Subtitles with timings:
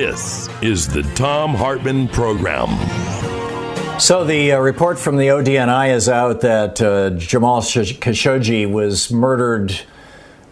[0.00, 2.70] This is the Thom Hartmann Program.
[4.00, 9.78] So, the uh, report from the ODNI is out that uh, Jamal Khashoggi was murdered.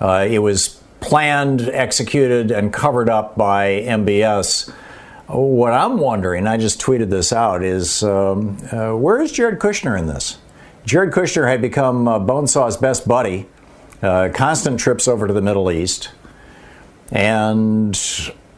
[0.02, 4.68] Uh, it was planned, executed, and covered up by MBS.
[5.28, 9.98] What I'm wondering, I just tweeted this out, is um, uh, where is Jared Kushner
[9.98, 10.36] in this?
[10.84, 13.46] Jared Kushner had become uh, Bonesaw's best buddy,
[14.02, 16.10] uh, constant trips over to the Middle East.
[17.10, 17.98] And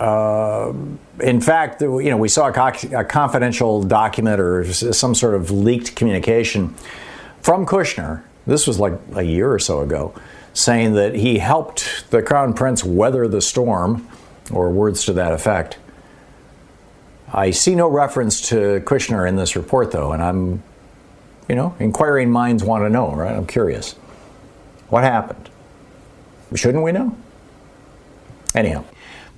[0.00, 0.72] uh,
[1.20, 5.50] in fact, you know, we saw a, co- a, confidential document or some sort of
[5.50, 6.74] leaked communication
[7.42, 8.22] from Kushner.
[8.46, 10.14] This was like a year or so ago,
[10.54, 14.08] saying that he helped the crown prince weather the storm,
[14.50, 15.78] or words to that effect.
[17.32, 20.62] I see no reference to Kushner in this report, though, and I'm,
[21.46, 23.36] you know, inquiring minds want to know, right?
[23.36, 23.92] I'm curious.
[24.88, 25.50] What happened?
[26.54, 27.16] Shouldn't we know?
[28.54, 28.84] Anyhow.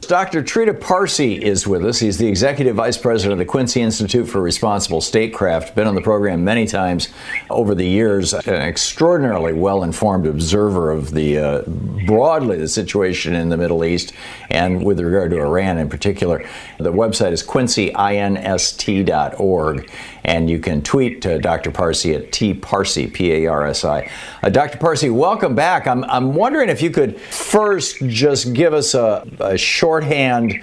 [0.09, 0.43] Dr.
[0.43, 2.01] Trita Parsi is with us.
[2.01, 5.77] He's the executive vice president of the Quincy Institute for Responsible Statecraft.
[5.77, 7.09] Been on the program many times
[7.49, 8.35] over the years.
[8.35, 11.63] An extraordinarily well-informed observer of the uh,
[12.07, 14.13] broadly the situation in the Middle East
[14.51, 16.45] and with regard to Iran in particular.
[16.79, 19.91] The website is quincyinst.org,
[20.25, 21.71] and you can tweet to Dr.
[21.71, 24.11] Parsi at tparsi p-a-r-s-i.
[24.43, 24.79] Uh, Dr.
[24.79, 25.87] Parsi, welcome back.
[25.87, 30.55] I'm I'm wondering if you could first just give us a, a short shorthand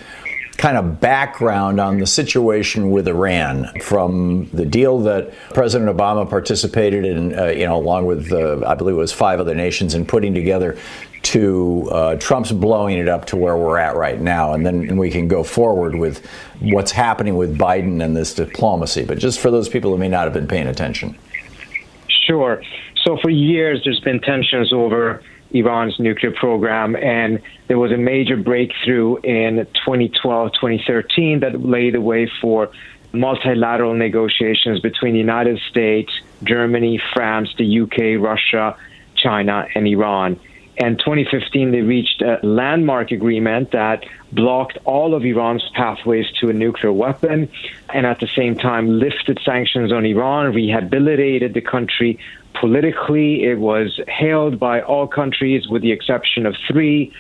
[0.58, 7.06] kind of background on the situation with Iran from the deal that President Obama participated
[7.06, 10.06] in, uh, you know, along with, uh, I believe it was five other nations in
[10.06, 10.78] putting together
[11.22, 14.54] to uh, Trump's blowing it up to where we're at right now.
[14.54, 16.26] And then we can go forward with
[16.60, 19.06] what's happening with Biden and this diplomacy.
[19.06, 21.16] But just for those people who may not have been paying attention.
[22.26, 22.62] Sure.
[23.06, 25.22] So for years, there's been tensions over
[25.52, 26.96] Iran's nuclear program.
[26.96, 32.72] And there was a major breakthrough in 2012, 2013 that laid the way for
[33.12, 36.12] multilateral negotiations between the United States,
[36.44, 38.78] Germany, France, the UK, Russia,
[39.16, 40.40] China, and Iran.
[40.78, 46.54] And 2015, they reached a landmark agreement that blocked all of Iran's pathways to a
[46.54, 47.50] nuclear weapon,
[47.94, 52.20] and at the same time lifted sanctions on Iran, rehabilitated the country
[52.54, 53.44] politically.
[53.44, 57.14] It was hailed by all countries, with the exception of three.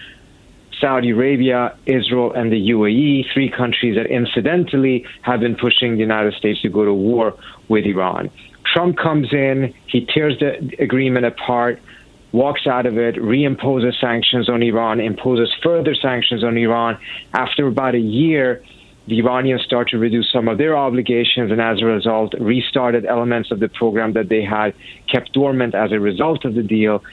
[0.79, 6.33] Saudi Arabia, Israel, and the UAE, three countries that incidentally have been pushing the United
[6.35, 7.35] States to go to war
[7.67, 8.29] with Iran.
[8.63, 11.81] Trump comes in, he tears the agreement apart,
[12.31, 16.97] walks out of it, reimposes sanctions on Iran, imposes further sanctions on Iran.
[17.33, 18.63] After about a year,
[19.07, 23.49] the Iranians start to reduce some of their obligations and as a result restarted elements
[23.51, 24.75] of the program that they had
[25.11, 27.03] kept dormant as a result of the deal.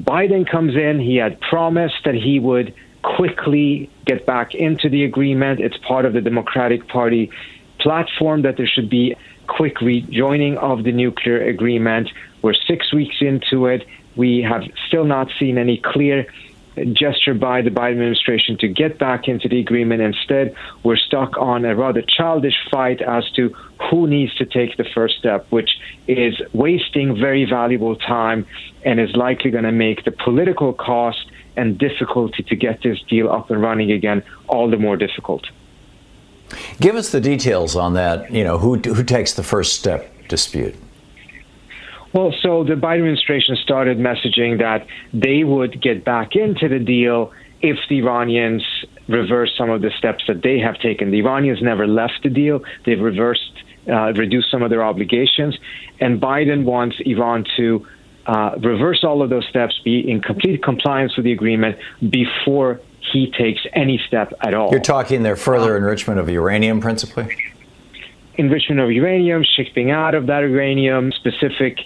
[0.00, 5.60] Biden comes in, he had promised that he would quickly get back into the agreement.
[5.60, 7.30] It's part of the Democratic Party
[7.78, 9.14] platform that there should be
[9.46, 12.10] quick rejoining of the nuclear agreement.
[12.42, 13.86] We're six weeks into it.
[14.16, 16.26] We have still not seen any clear
[16.92, 20.02] gesture by the Biden administration to get back into the agreement.
[20.02, 23.54] Instead, we're stuck on a rather childish fight as to
[23.90, 25.70] who needs to take the first step, which
[26.06, 28.46] is wasting very valuable time
[28.84, 33.30] and is likely going to make the political cost and difficulty to get this deal
[33.30, 35.46] up and running again all the more difficult.
[36.80, 38.30] Give us the details on that.
[38.30, 40.76] You know, who who takes the first step dispute?
[42.12, 47.32] Well, so the Biden administration started messaging that they would get back into the deal
[47.60, 48.64] if the Iranians
[49.08, 51.10] reverse some of the steps that they have taken.
[51.10, 52.60] The Iranians never left the deal.
[52.84, 53.52] They've reversed
[53.88, 55.56] uh, reduce some of their obligations.
[56.00, 57.86] And Biden wants Iran to
[58.26, 61.78] uh, reverse all of those steps, be in complete compliance with the agreement
[62.10, 62.80] before
[63.12, 64.70] he takes any step at all.
[64.70, 67.36] You're talking their further enrichment of uranium, principally?
[68.38, 71.78] Enrichment of uranium, shipping out of that uranium, specific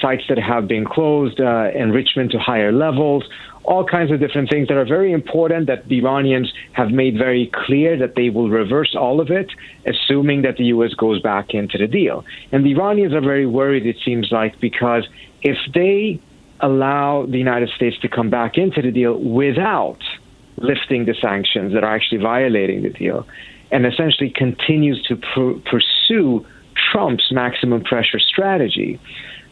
[0.00, 3.24] sites that have been closed, uh, enrichment to higher levels,
[3.64, 7.50] all kinds of different things that are very important that the Iranians have made very
[7.66, 9.50] clear that they will reverse all of it,
[9.86, 10.94] assuming that the U.S.
[10.94, 12.24] goes back into the deal.
[12.52, 15.06] And the Iranians are very worried, it seems like, because
[15.42, 16.20] if they
[16.60, 19.98] allow the United States to come back into the deal without
[20.56, 23.26] lifting the sanctions that are actually violating the deal,
[23.70, 26.46] and essentially continues to pr- pursue
[26.90, 28.98] Trump's maximum pressure strategy,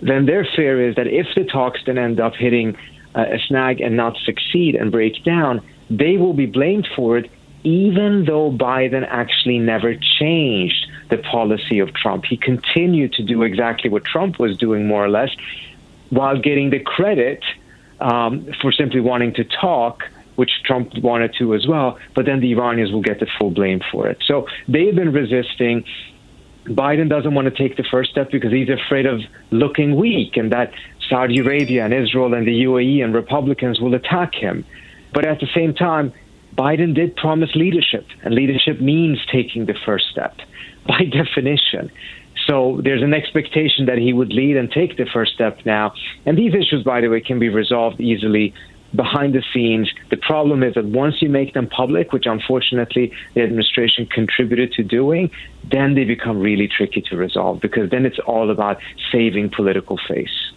[0.00, 2.76] then their fear is that if the talks then end up hitting
[3.14, 5.60] uh, a snag and not succeed and break down,
[5.90, 7.30] they will be blamed for it,
[7.64, 12.24] even though Biden actually never changed the policy of Trump.
[12.24, 15.30] He continued to do exactly what Trump was doing, more or less,
[16.10, 17.42] while getting the credit
[18.00, 20.04] um, for simply wanting to talk
[20.38, 23.81] which Trump wanted to as well, but then the Iranians will get the full blame
[23.90, 24.19] for it.
[24.25, 25.85] So they've been resisting.
[26.64, 29.20] Biden doesn't want to take the first step because he's afraid of
[29.50, 30.70] looking weak and that
[31.08, 34.64] Saudi Arabia and Israel and the UAE and Republicans will attack him.
[35.12, 36.12] But at the same time,
[36.55, 40.37] Biden did promise leadership, and leadership means taking the first step
[40.87, 41.90] by definition.
[42.46, 45.94] So there's an expectation that he would lead and take the first step now.
[46.25, 48.55] And these issues, by the way, can be resolved easily
[48.94, 49.90] behind the scenes.
[50.11, 54.82] The problem is that once you make them public, which unfortunately the administration contributed to
[54.82, 55.31] doing,
[55.70, 58.79] then they become really tricky to resolve because then it's all about
[59.12, 60.52] saving political face.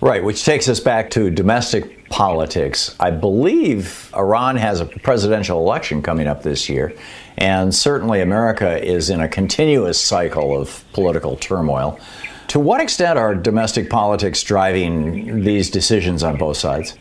[0.00, 2.94] Right, which takes us back to domestic politics.
[3.00, 6.94] I believe Iran has a presidential election coming up this year,
[7.38, 11.98] and certainly America is in a continuous cycle of political turmoil.
[12.48, 16.98] To what extent are domestic politics driving these decisions on both sides?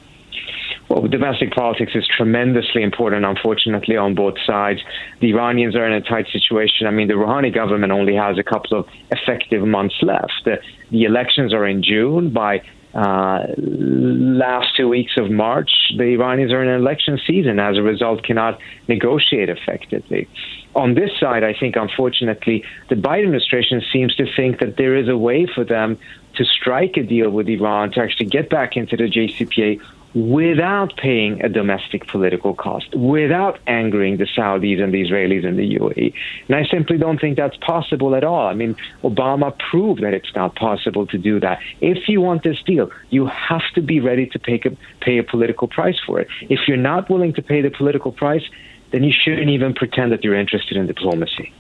[0.94, 4.80] Well, domestic politics is tremendously important, unfortunately, on both sides.
[5.22, 6.86] The Iranians are in a tight situation.
[6.86, 10.34] I mean, the Rouhani government only has a couple of effective months left.
[10.46, 10.62] The,
[10.92, 12.30] the elections are in June.
[12.30, 12.62] By
[12.94, 17.60] uh, last two weeks of March, the Iranians are in an election season.
[17.60, 20.30] As a result, cannot negotiate effectively.
[20.76, 25.10] On this side, I think, unfortunately, the Biden administration seems to think that there is
[25.10, 25.98] a way for them
[26.36, 29.82] to strike a deal with Iran to actually get back into the JCPOA
[30.16, 35.78] without paying a domestic political cost, without angering the Saudis and the Israelis and the
[35.78, 36.14] UAE.
[36.48, 38.48] And I simply don't think that's possible at all.
[38.48, 41.60] I mean, Obama proved that it's not possible to do that.
[41.82, 45.24] If you want this deal, you have to be ready to pay a, pay a
[45.24, 46.28] political price for it.
[46.42, 48.44] If you're not willing to pay the political price,
[48.92, 51.52] then you shouldn't even pretend that you're interested in diplomacy.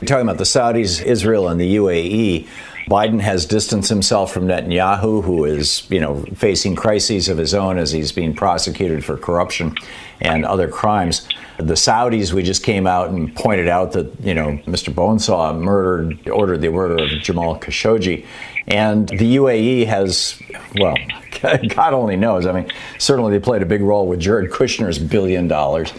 [0.00, 2.48] We're talking about the Saudis, Israel, and the UAE.
[2.88, 7.76] Biden has distanced himself from Netanyahu, who is, you know, facing crises of his own
[7.76, 9.74] as he's being prosecuted for corruption
[10.22, 11.28] and other crimes.
[11.58, 14.92] The Saudis, we just came out and pointed out that, you know, Mr.
[14.92, 18.24] Bonesaw murdered, ordered the murder of Jamal Khashoggi.
[18.68, 20.40] And the UAE has,
[20.76, 20.96] well,
[21.42, 22.46] God only knows.
[22.46, 25.90] I mean, certainly they played a big role with Jared Kushner's billion dollars.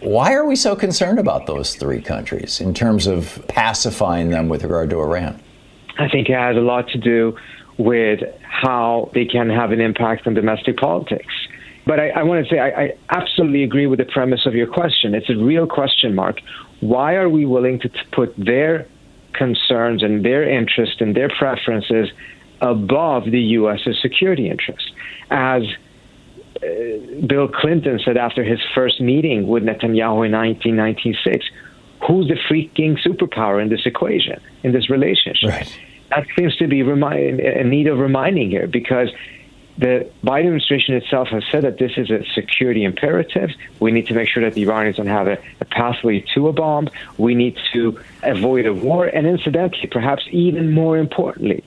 [0.00, 4.62] Why are we so concerned about those three countries in terms of pacifying them with
[4.62, 5.40] regard to Iran?
[5.98, 7.36] I think it has a lot to do
[7.78, 11.32] with how they can have an impact on domestic politics.
[11.86, 14.66] But I, I want to say I, I, absolutely agree with the premise of your
[14.68, 15.14] question.
[15.14, 16.40] It's a real question mark.
[16.80, 18.86] Why are we willing to put their
[19.32, 22.10] concerns and their interests and their preferences
[22.60, 24.90] above the U.S.'s security interests?
[25.30, 25.62] As
[26.56, 31.44] uh, Bill Clinton said after his first meeting with Netanyahu in 1996,
[32.06, 35.50] who's the freaking superpower in this equation, in this relationship?
[35.50, 35.78] Right
[36.14, 39.10] that seems to be remind, a need of reminding here because
[39.78, 43.50] the Biden administration itself has said that this is a security imperative.
[43.80, 46.52] We need to make sure that the Iranians don't have a, a, pathway to a
[46.52, 46.90] bomb.
[47.16, 49.06] We need to avoid a war.
[49.06, 51.64] And incidentally, perhaps even more importantly,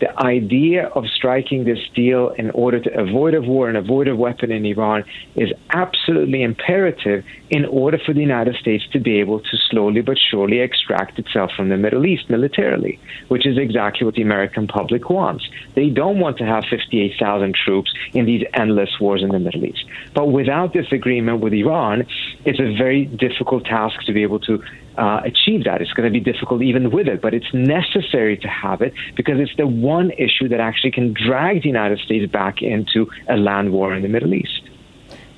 [0.00, 4.14] the idea of striking this deal in order to avoid a war and avoid a
[4.14, 9.40] weapon in Iran is absolutely imperative in order for the United States to be able
[9.40, 14.14] to slowly but surely extract itself from the Middle East militarily, which is exactly what
[14.14, 15.48] the American public wants.
[15.74, 19.84] They don't want to have 58,000 troops in these endless wars in the Middle East.
[20.14, 22.06] But without this agreement with Iran,
[22.44, 24.62] it's a very difficult task to be able to
[24.98, 25.80] uh, achieve that.
[25.80, 29.38] It's going to be difficult even with it, but it's necessary to have it because
[29.38, 33.72] it's the one issue that actually can drag the United States back into a land
[33.72, 34.62] war in the Middle East.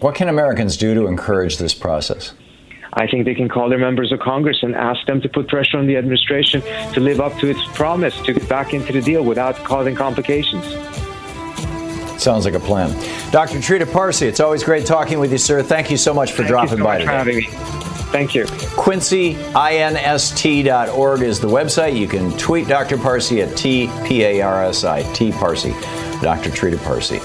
[0.01, 2.33] What can Americans do to encourage this process?
[2.95, 5.79] I think they can call their members of Congress and ask them to put pressure
[5.79, 6.63] on the administration
[6.95, 10.65] to live up to its promise to get back into the deal without causing complications.
[12.21, 12.91] Sounds like a plan.
[13.31, 13.59] Dr.
[13.59, 15.63] Trita Parsi, it's always great talking with you, sir.
[15.63, 17.07] Thank you so much for Thank dropping so by today.
[17.07, 17.80] For having me.
[18.11, 18.45] Thank you.
[18.45, 21.97] QuincyINST.org is the website.
[21.97, 22.99] You can tweet Dr.
[22.99, 25.71] Parsi at T P A R S I, T Parsi,
[26.21, 26.51] Dr.
[26.51, 27.21] Trita Parsi.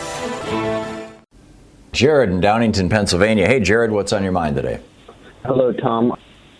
[1.91, 3.47] Jared in Downingtown, Pennsylvania.
[3.47, 4.79] Hey, Jared, what's on your mind today?
[5.43, 6.15] Hello, Thom.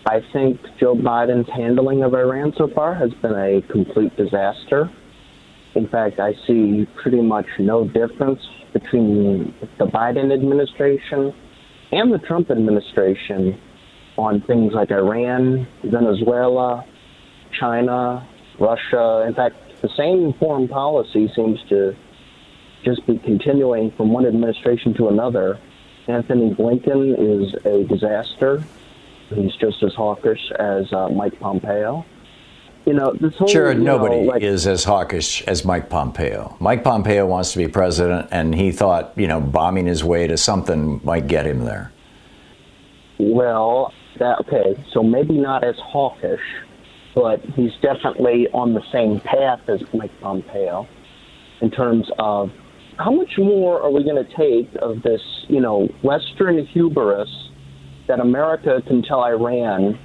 [0.08, 4.90] I think Joe Biden's handling of Iran so far has been a complete disaster.
[5.76, 8.42] In fact, I see pretty much no difference
[8.74, 11.32] between the Biden administration
[11.92, 13.60] and the Trump administration
[14.18, 16.86] on things like Iran, Venezuela,
[17.60, 18.28] China,
[18.60, 19.26] Russia.
[19.28, 21.96] In fact, the same foreign policy seems to
[22.84, 25.60] just be continuing from one administration to another.
[26.08, 28.64] Antony Blinken is a disaster.
[29.30, 32.06] He's just as hawkish as uh, Mike Pompeo.
[32.86, 33.48] You know, this whole.
[33.48, 36.56] Jared, you know, nobody like- is as hawkish as Mike Pompeo.
[36.60, 40.38] Mike Pompeo wants to be president, and he thought, you know, bombing his way to
[40.38, 41.92] something might get him there.
[43.18, 44.82] Well, that okay.
[44.94, 46.40] So maybe not as hawkish,
[47.14, 50.88] but he's definitely on the same path as Mike Pompeo
[51.62, 52.50] in terms of
[52.98, 57.30] how much more are we going to take of this, you know, Western hubris
[58.08, 60.00] that America can tell Iran,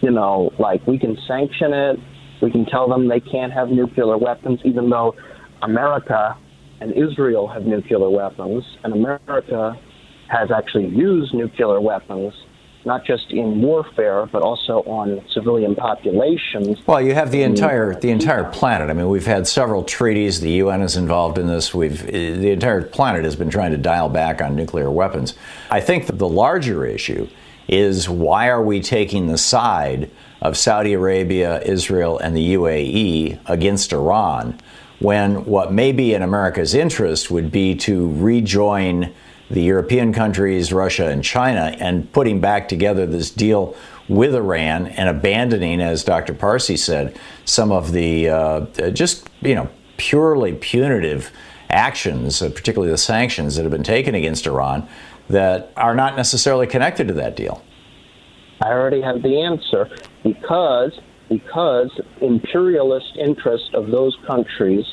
[0.00, 1.96] you know, like we can sanction it,
[2.42, 5.14] we can tell them they can't have nuclear weapons, even though
[5.62, 6.36] America
[6.80, 9.74] and Israel have nuclear weapons, and America
[10.28, 12.32] has actually used nuclear weapons,
[12.84, 16.78] not just in warfare, but also on civilian populations.
[16.86, 18.90] Well, you have the entire the entire planet.
[18.90, 20.40] I mean, we've had several treaties.
[20.40, 21.74] The UN is involved in this.
[21.74, 25.34] We've the entire planet has been trying to dial back on nuclear weapons.
[25.70, 27.28] I think the larger issue
[27.68, 30.10] is why are we taking the side
[30.42, 34.60] of Saudi Arabia, Israel, and the UAE against Iran
[34.98, 39.12] when what may be in America's interest would be to rejoin
[39.50, 43.76] the European countries, Russia, and China, and putting back together this deal
[44.08, 46.34] with Iran and abandoning, as Dr.
[46.34, 48.60] Parsi said, some of the uh,
[48.90, 51.30] just you know purely punitive
[51.70, 54.88] actions, uh, particularly the sanctions that have been taken against Iran,
[55.28, 57.62] that are not necessarily connected to that deal.
[58.62, 59.90] I already have the answer
[60.22, 60.98] because
[61.28, 64.84] because imperialist interests of those countries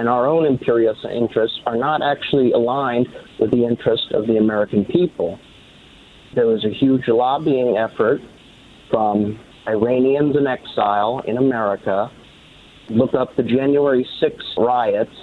[0.00, 3.06] and our own imperialist interests are not actually aligned
[3.38, 5.38] with the interests of the American people.
[6.34, 8.22] There was a huge lobbying effort
[8.90, 9.38] from
[9.68, 12.10] Iranians in exile in America.
[12.88, 15.14] Look up the January 6th riots,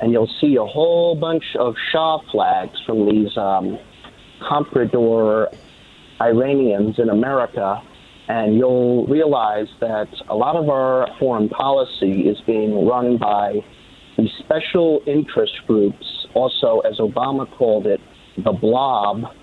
[0.00, 3.78] and you'll see a whole bunch of Shah flags from these um,
[4.42, 5.46] comprador
[6.20, 7.80] Iranians in America,
[8.26, 13.62] and you'll realize that a lot of our foreign policy is being run by
[14.16, 18.00] these special interest groups, also, as Obama called it,
[18.38, 19.34] the blob.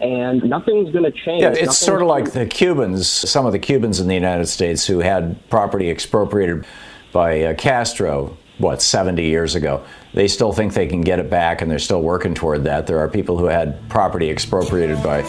[0.00, 1.42] And nothing's going to change.
[1.42, 4.46] Yeah, it's Nothing's sort of like the Cubans, some of the Cubans in the United
[4.46, 6.64] States who had property expropriated
[7.12, 9.84] by uh, Castro, what, 70 years ago.
[10.14, 12.86] They still think they can get it back and they're still working toward that.
[12.86, 15.22] There are people who had property expropriated by,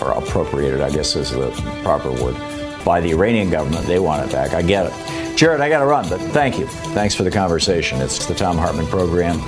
[0.00, 1.50] or appropriated, I guess is the
[1.82, 2.36] proper word,
[2.84, 3.84] by the Iranian government.
[3.86, 4.54] They want it back.
[4.54, 5.23] I get it.
[5.36, 6.66] Jared, I got to run, but thank you.
[6.66, 8.00] Thanks for the conversation.
[8.00, 9.38] It's the Thom Hartmann program.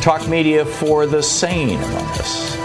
[0.00, 2.56] Talk media for the sane among us.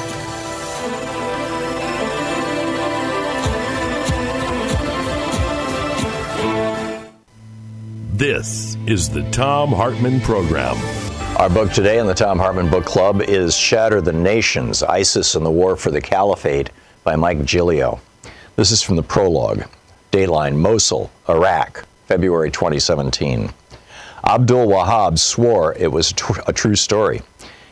[8.13, 10.77] This is the Thom Hartmann Program.
[11.37, 15.45] Our book today in the Thom Hartmann Book Club is Shatter the Nations ISIS and
[15.45, 16.69] the War for the Caliphate
[17.03, 17.99] by Mike Giglio.
[18.55, 19.65] This is from the prologue.
[20.15, 23.51] Dayline, Mosul, Iraq, February 2017.
[24.23, 27.21] Abdul Wahab swore it was a, tr- a true story.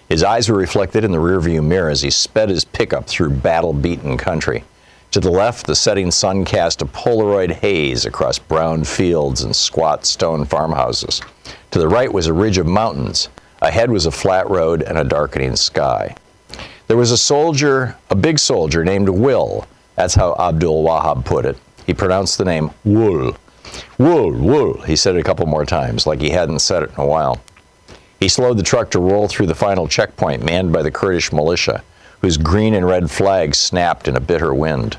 [0.09, 3.71] His eyes were reflected in the rearview mirror as he sped his pickup through battle
[3.71, 4.65] beaten country.
[5.11, 10.05] To the left, the setting sun cast a Polaroid haze across brown fields and squat
[10.05, 11.21] stone farmhouses.
[11.71, 13.29] To the right was a ridge of mountains.
[13.61, 16.13] Ahead was a flat road and a darkening sky.
[16.87, 19.65] There was a soldier, a big soldier named Will.
[19.95, 21.57] That's how Abdul Wahab put it.
[21.85, 23.35] He pronounced the name Wool.
[23.97, 24.81] Wool, wool.
[24.81, 27.41] He said it a couple more times, like he hadn't said it in a while.
[28.19, 31.83] He slowed the truck to roll through the final checkpoint manned by the Kurdish militia,
[32.21, 34.97] whose green and red flags snapped in a bitter wind.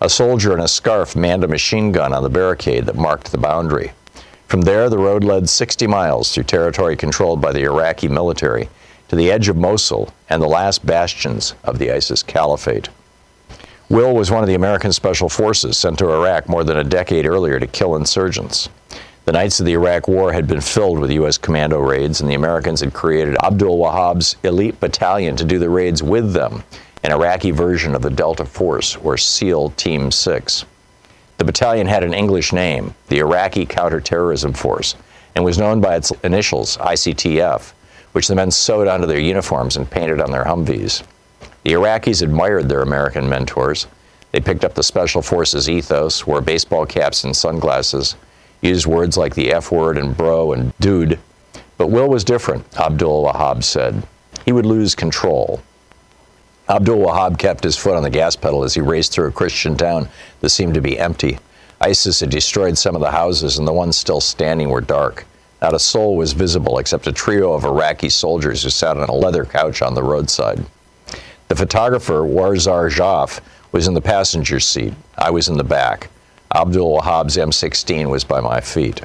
[0.00, 3.38] A soldier in a scarf manned a machine gun on the barricade that marked the
[3.38, 3.92] boundary.
[4.46, 8.68] From there, the road led 60 miles through territory controlled by the Iraqi military
[9.08, 12.88] to the edge of Mosul and the last bastions of the ISIS caliphate.
[13.92, 17.26] Will was one of the American Special Forces sent to Iraq more than a decade
[17.26, 18.70] earlier to kill insurgents.
[19.26, 21.36] The nights of the Iraq War had been filled with U.S.
[21.36, 26.02] commando raids, and the Americans had created Abdul Wahab's elite battalion to do the raids
[26.02, 26.64] with them,
[27.02, 30.64] an Iraqi version of the Delta Force, or SEAL Team 6.
[31.36, 34.94] The battalion had an English name, the Iraqi Counterterrorism Force,
[35.36, 37.74] and was known by its initials, ICTF,
[38.12, 41.02] which the men sewed onto their uniforms and painted on their Humvees.
[41.64, 43.86] The Iraqis admired their American mentors.
[44.32, 48.16] They picked up the Special Forces ethos, wore baseball caps and sunglasses,
[48.62, 51.18] used words like the F word and bro and dude.
[51.78, 54.02] But Will was different, Abdul Wahab said.
[54.44, 55.60] He would lose control.
[56.68, 59.76] Abdul Wahab kept his foot on the gas pedal as he raced through a Christian
[59.76, 60.08] town
[60.40, 61.38] that seemed to be empty.
[61.80, 65.26] ISIS had destroyed some of the houses, and the ones still standing were dark.
[65.60, 69.14] Not a soul was visible except a trio of Iraqi soldiers who sat on a
[69.14, 70.64] leather couch on the roadside.
[71.52, 73.42] The photographer, Warzer Jaff,
[73.72, 74.94] was in the passenger seat.
[75.18, 76.08] I was in the back.
[76.54, 79.02] Abdul Wahab's M16 was by my feet.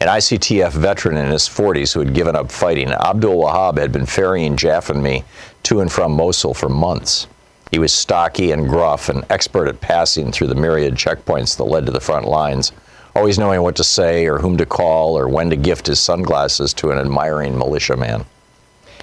[0.00, 4.06] An ICTF veteran in his 40s who had given up fighting, Abdul Wahab had been
[4.06, 5.22] ferrying Jaff and me
[5.62, 7.28] to and from Mosul for months.
[7.70, 11.86] He was stocky and gruff and expert at passing through the myriad checkpoints that led
[11.86, 12.72] to the front lines,
[13.14, 16.74] always knowing what to say or whom to call or when to gift his sunglasses
[16.74, 18.24] to an admiring militiaman.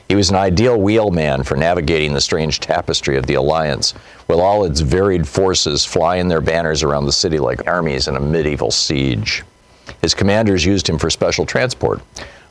[0.08, 3.96] He was an ideal wheelman for navigating the strange tapestry of the Alliance,
[4.28, 8.20] with all its varied forces flying their banners around the city like armies in a
[8.20, 9.44] medieval siege.
[10.02, 12.02] His commanders used him for special transport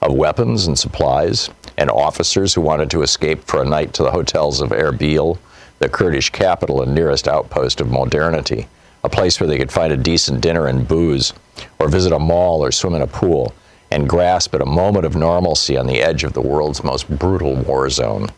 [0.02, 4.11] of weapons and supplies, and officers who wanted to escape for a night to the
[4.11, 5.38] hotels of Erbil,
[5.78, 8.66] the Kurdish capital and nearest outpost of modernity,
[9.04, 11.32] a place where they could find a decent dinner and booze,
[11.78, 13.54] or visit a mall or swim in a pool
[13.91, 17.55] and grasp at a moment of normalcy on the edge of the world's most brutal
[17.55, 18.29] war zone.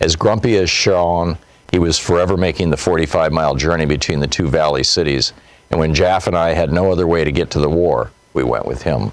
[0.00, 1.38] As grumpy as Sean,
[1.70, 5.32] he was forever making the 45 mile journey between the two valley cities,
[5.70, 8.42] and when Jaff and I had no other way to get to the war, we
[8.42, 9.10] went with him.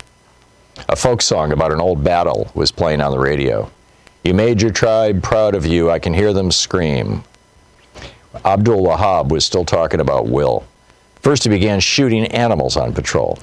[0.88, 3.70] A folk song about an old battle was playing on the radio.
[4.24, 7.24] You made your tribe proud of you, I can hear them scream.
[8.46, 10.66] Abdul Wahab was still talking about Will.
[11.22, 13.40] First, he began shooting animals on patrol.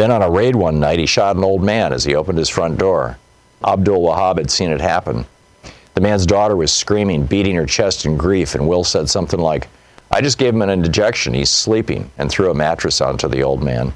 [0.00, 2.48] Then on a raid one night, he shot an old man as he opened his
[2.48, 3.18] front door.
[3.62, 5.26] Abdul Wahab had seen it happen.
[5.92, 9.68] The man's daughter was screaming, beating her chest in grief, and Will said something like,
[10.10, 11.34] I just gave him an injection.
[11.34, 13.92] He's sleeping, and threw a mattress onto the old man.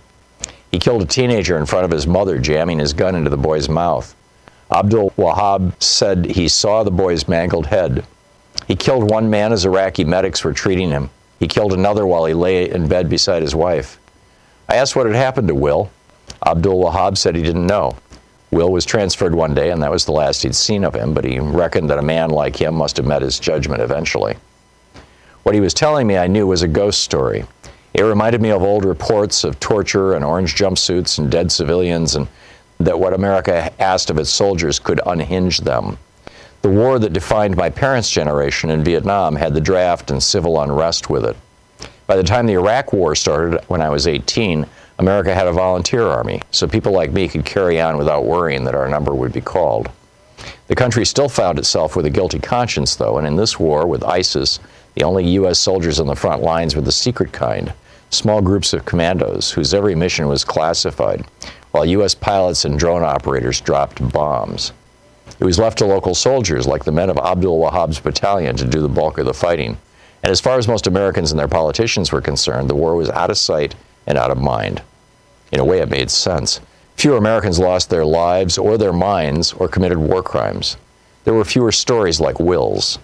[0.71, 3.71] He killed a teenager in front of his mother, jamming his gun into the boy's
[3.71, 4.15] mouth.
[4.71, 8.05] Abdul Wahab said he saw the boy's mangled head.
[8.69, 11.09] He killed one man as Iraqi medics were treating him.
[11.41, 13.99] He killed another while he lay in bed beside his wife.
[14.69, 15.91] I asked what had happened to Will.
[16.47, 17.97] Abdul Wahab said he didn't know.
[18.51, 21.25] Will was transferred one day, and that was the last he'd seen of him, but
[21.25, 24.37] he reckoned that a man like him must have met his judgment eventually.
[25.43, 27.45] What he was telling me I knew was a ghost story.
[27.93, 32.29] It reminded me of old reports of torture and orange jumpsuits and dead civilians, and
[32.79, 35.99] that what America asked of its soldiers could unhinge them.
[36.63, 41.11] The war that defined my parents' generation in Vietnam had the draft and civil unrest
[41.11, 41.37] with it.
[42.07, 44.67] By the time the Iraq War started, when I was 18,
[44.99, 48.75] America had a volunteer army, so people like me could carry on without worrying that
[48.75, 49.91] our number would be called.
[50.67, 54.05] The country still found itself with a guilty conscience, though, and in this war with
[54.05, 54.61] ISIS,
[54.95, 55.59] the only U.S.
[55.59, 57.73] soldiers on the front lines were the secret kind
[58.11, 61.25] small groups of commandos whose every mission was classified,
[61.73, 62.15] while U.S.
[62.15, 64.73] pilots and drone operators dropped bombs.
[65.41, 68.81] It was left to local soldiers, like the men of Abdul Wahab's battalion, to do
[68.81, 69.77] the bulk of the fighting.
[70.25, 73.29] And as far as most Americans and their politicians were concerned, the war was out
[73.29, 73.75] of sight
[74.07, 74.81] and out of mind.
[75.53, 76.61] In a way, it made sense.
[76.97, 80.79] Fewer Americans lost their lives or their minds or committed war crimes.
[81.25, 82.99] There were fewer stories like Will's.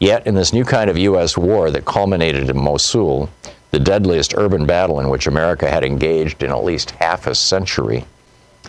[0.00, 1.38] Yet, in this new kind of U.S.
[1.38, 3.30] war that culminated in Mosul,
[3.70, 8.04] the deadliest urban battle in which America had engaged in at least half a century,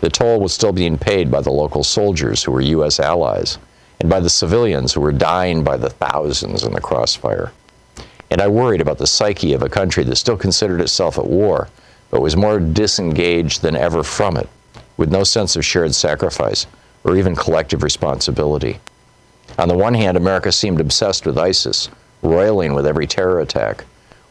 [0.02, 3.00] the toll was still being paid by the local soldiers who were U.S.
[3.00, 3.58] allies
[4.00, 7.52] and by the civilians who were dying by the thousands in the crossfire.
[8.30, 11.70] And I worried about the psyche of a country that still considered itself at war,
[12.10, 14.50] but was more disengaged than ever from it,
[14.98, 16.68] with no sense of shared sacrifice
[17.04, 18.80] or even collective responsibility.
[19.58, 21.90] On the one hand, America seemed obsessed with ISIS,
[22.22, 23.86] roiling with every terror attack,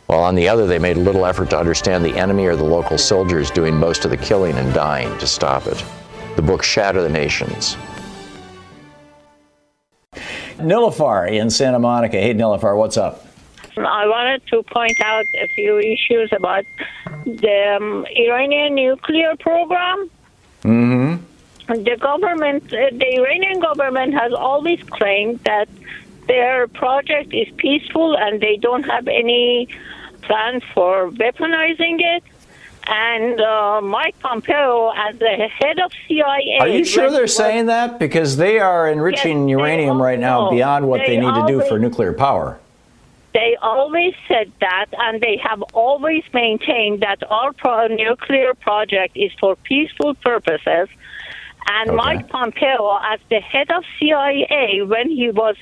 [0.06, 2.96] while on the other, they made little effort to understand the enemy or the local
[2.96, 5.84] soldiers doing most of the killing and dying to stop it.
[6.36, 7.76] The book Shatter the Nations.
[10.58, 12.18] Nilafar in Santa Monica.
[12.18, 13.25] Hey, Nilafar, what's up?
[13.84, 16.64] I wanted to point out a few issues about
[17.26, 20.10] the um, Iranian nuclear program.
[20.62, 21.74] Mm-hmm.
[21.84, 25.68] The government, uh, the Iranian government has always claimed that
[26.26, 29.68] their project is peaceful and they don't have any
[30.22, 32.22] plans for weaponizing it.
[32.88, 37.66] And uh, Mike Pompeo, as the head of CIA, Are you sure they're was- saying
[37.66, 37.98] that?
[37.98, 41.64] Because they are enriching Yes, uranium right now beyond what they, they need to do
[41.68, 42.60] for nuclear power.
[43.36, 49.30] They always said that, and they have always maintained that our pro- nuclear project is
[49.38, 50.88] for peaceful purposes.
[51.76, 51.96] And Okay.
[52.02, 55.56] Mike Pompeo, as the head of CIA, when he was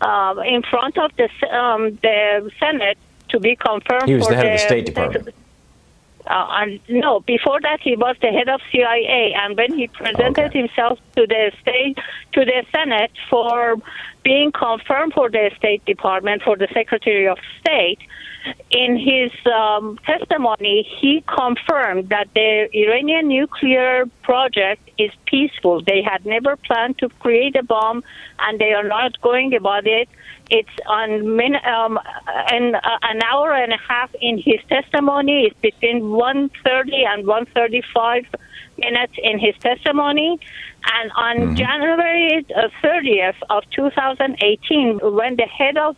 [0.00, 1.28] um, in front of the
[1.60, 5.28] um, the Senate to be confirmed, He was for the head of the State Department.
[6.26, 10.52] Uh, and no, before that he was the head of CIA, and when he presented
[10.52, 10.58] Okay.
[10.60, 11.96] himself to the state
[12.34, 13.76] to the Senate for
[14.22, 17.98] being confirmed for the State Department for the Secretary of State,
[18.70, 25.82] in his um, testimony he confirmed that the Iranian nuclear project is peaceful.
[25.82, 28.02] They had never planned to create a bomb,
[28.38, 30.08] and they are not going about it.
[30.50, 31.98] It's on min, um,
[32.50, 35.46] an, uh, an hour and a half in his testimony.
[35.46, 38.26] It's between 1:30 and 1:35
[38.78, 40.38] minutes in his testimony.
[40.94, 45.96] And on January uh, 30th of 2018, when the head of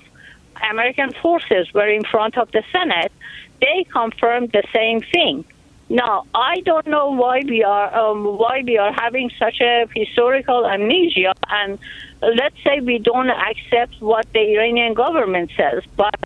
[0.71, 3.13] American forces were in front of the Senate,
[3.61, 5.45] they confirmed the same thing.
[5.89, 10.67] Now, I don't know why we are um, why we are having such a historical
[10.67, 11.79] amnesia, and
[12.23, 16.19] let's say we don't accept what the Iranian government says, but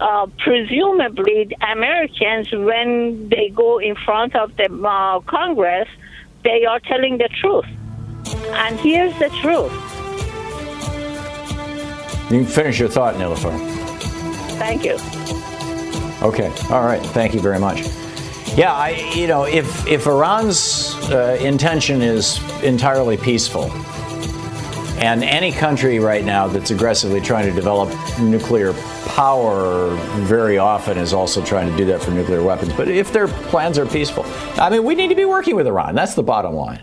[0.00, 5.88] uh, presumably Americans, when they go in front of the uh, Congress,
[6.44, 7.66] they are telling the truth.
[8.52, 9.91] And here's the truth.
[12.32, 13.58] You can finish your thought, Nilufar.
[14.56, 14.94] Thank you.
[16.26, 16.50] Okay.
[16.72, 17.02] All right.
[17.08, 17.82] Thank you very much.
[18.56, 23.70] Yeah, I, you know, if if Iran's uh, intention is entirely peaceful,
[24.96, 28.72] and any country right now that's aggressively trying to develop nuclear
[29.08, 29.90] power
[30.24, 32.72] very often is also trying to do that for nuclear weapons.
[32.72, 34.24] But if their plans are peaceful,
[34.56, 35.94] I mean, we need to be working with Iran.
[35.94, 36.82] That's the bottom line.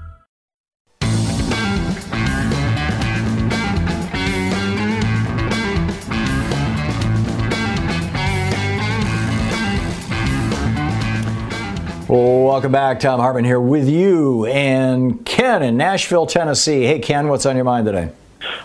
[12.11, 12.99] Welcome back.
[12.99, 16.83] Thom Hartmann here with you and Ken in Nashville, Tennessee.
[16.83, 18.11] Hey, Ken, what's on your mind today?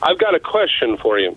[0.03, 1.37] I've got a question for you.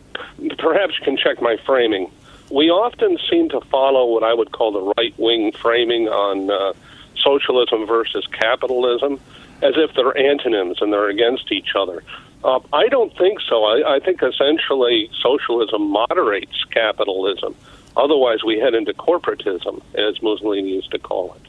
[0.57, 2.09] Perhaps you can check my framing.
[2.49, 6.73] We often seem to follow what I would call the right wing framing on uh,
[7.15, 9.19] socialism versus capitalism
[9.61, 12.03] as if they're antonyms and they're against each other.
[12.43, 13.65] Uh, I don't think so.
[13.65, 17.53] I, I think essentially socialism moderates capitalism.
[17.95, 21.41] Otherwise, we head into corporatism, as Mussolini used to call it.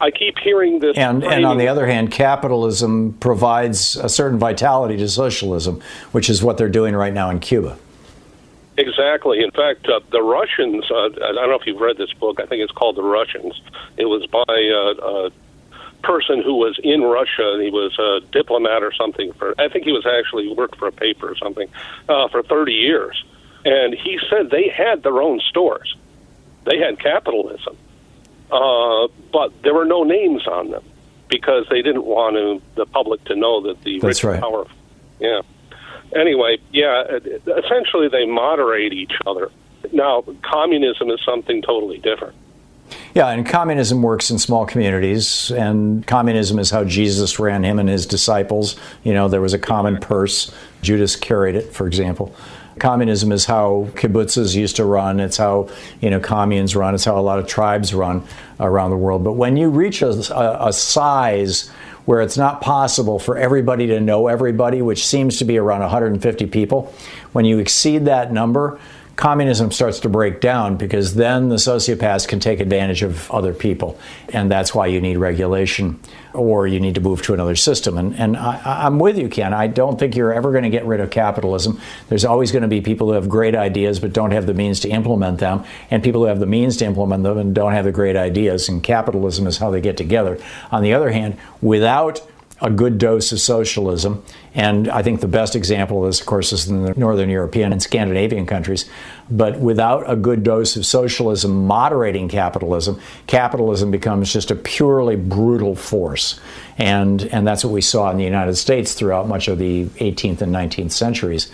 [0.00, 0.96] I keep hearing this.
[0.96, 5.82] And, and on the other hand, capitalism provides a certain vitality to socialism,
[6.12, 7.76] which is what they're doing right now in Cuba.
[8.76, 9.42] Exactly.
[9.42, 12.46] In fact, uh, the Russians, uh, I don't know if you've read this book, I
[12.46, 13.60] think it's called The Russians.
[13.96, 15.30] It was by uh, a
[16.02, 17.58] person who was in Russia.
[17.60, 20.92] He was a diplomat or something for, I think he was actually worked for a
[20.92, 21.68] paper or something
[22.08, 23.24] uh, for 30 years.
[23.64, 25.96] And he said they had their own stores,
[26.64, 27.76] they had capitalism.
[28.50, 30.84] Uh, but there were no names on them
[31.28, 34.40] because they didn't want to, the public to know that the That's rich right.
[34.40, 34.66] power.
[35.20, 35.42] Yeah.
[36.16, 39.50] Anyway, yeah, essentially they moderate each other.
[39.92, 42.34] Now, communism is something totally different.
[43.14, 47.88] Yeah, and communism works in small communities, and communism is how Jesus ran him and
[47.88, 48.76] his disciples.
[49.02, 50.54] You know, there was a common purse.
[50.80, 52.34] Judas carried it, for example.
[52.78, 55.20] Communism is how kibbutzes used to run.
[55.20, 55.68] It's how,
[56.00, 56.94] you know, communes run.
[56.94, 58.24] It's how a lot of tribes run
[58.60, 59.24] around the world.
[59.24, 61.68] But when you reach a, a, a size
[62.06, 66.46] where it's not possible for everybody to know everybody, which seems to be around 150
[66.46, 66.92] people,
[67.32, 68.80] when you exceed that number,
[69.18, 73.98] communism starts to break down because then the sociopaths can take advantage of other people.
[74.32, 75.98] And that's why you need regulation
[76.32, 77.98] or you need to move to another system.
[77.98, 79.52] And, and I, am with you, Ken.
[79.52, 81.80] I don't think you're ever going to get rid of capitalism.
[82.08, 84.78] There's always going to be people who have great ideas but don't have the means
[84.80, 87.86] to implement them, and people who have the means to implement them and don't have
[87.86, 88.68] the great ideas.
[88.68, 90.38] And capitalism is how they get together.
[90.70, 92.24] On the other hand, without
[92.60, 94.24] a good dose of socialism.
[94.54, 97.72] And I think the best example of this, of course, is in the Northern European
[97.72, 98.88] and Scandinavian countries.
[99.30, 105.76] But without a good dose of socialism moderating capitalism, capitalism becomes just a purely brutal
[105.76, 106.40] force.
[106.78, 110.40] And, and that's what we saw in the United States throughout much of the 18th
[110.42, 111.50] and 19th centuries.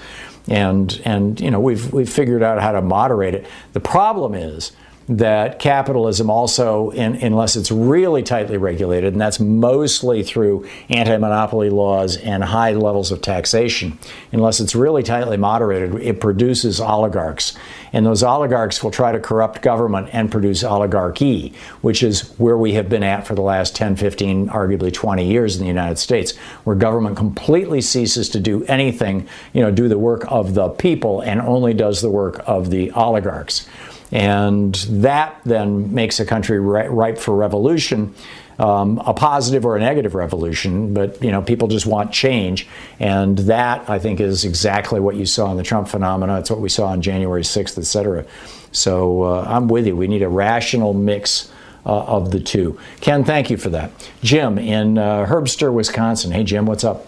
[0.49, 3.47] And, and you know, we've, we've figured out how to moderate it.
[3.73, 4.73] The problem is,
[5.09, 11.69] that capitalism also, in, unless it's really tightly regulated, and that's mostly through anti monopoly
[11.69, 13.99] laws and high levels of taxation,
[14.33, 17.55] unless it's really tightly moderated, it produces oligarchs.
[17.93, 22.75] And those oligarchs will try to corrupt government and produce oligarchy, which is where we
[22.75, 26.37] have been at for the last 10, 15, arguably 20 years in the United States,
[26.64, 31.21] where government completely ceases to do anything, you know, do the work of the people
[31.21, 33.69] and only does the work of the oligarchs.
[34.12, 38.14] And that then makes a country ripe for revolution,
[38.59, 40.95] um, a positive or a negative revolution.
[40.95, 42.69] But you know, people just want change,
[43.01, 46.38] and that I think is exactly what you saw in the Trump phenomena.
[46.38, 48.25] It's what we saw on January 6th, et cetera.
[48.73, 49.97] So uh, I'm with you.
[49.97, 51.51] We need a rational mix.
[51.87, 52.81] Uh, of the two.
[53.03, 53.90] Ken, thank you for that.
[54.23, 56.33] Jim in uh, Herbster, Wisconsin.
[56.33, 57.07] Hey, Jim, what's up?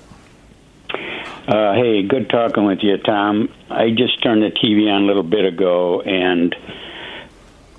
[1.48, 3.48] Uh, hey, good talking with you, Thom.
[3.70, 6.54] I just turned the TV on a little bit ago, and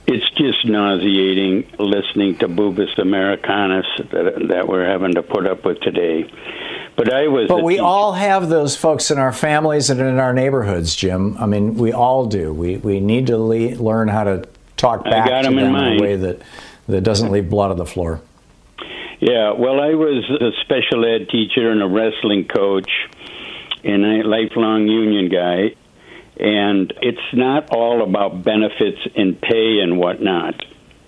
[0.08, 5.82] it's just nauseating listening to Boobus Americanus that, that we're having to put up with
[5.82, 6.32] today.
[6.96, 7.48] But I was.
[7.48, 7.84] But we teacher.
[7.84, 11.38] all have those folks in our families and in our neighborhoods, Jim.
[11.38, 12.54] I mean, we all do.
[12.54, 16.00] We we need to le- learn how to talk back to them, them in, in
[16.00, 16.42] a way that
[16.88, 18.22] that doesn't leave blood on the floor.
[19.20, 22.90] Yeah, well, I was a special ed teacher and a wrestling coach,
[23.84, 25.76] and a lifelong union guy
[26.40, 30.56] and it's not all about benefits and pay and whatnot.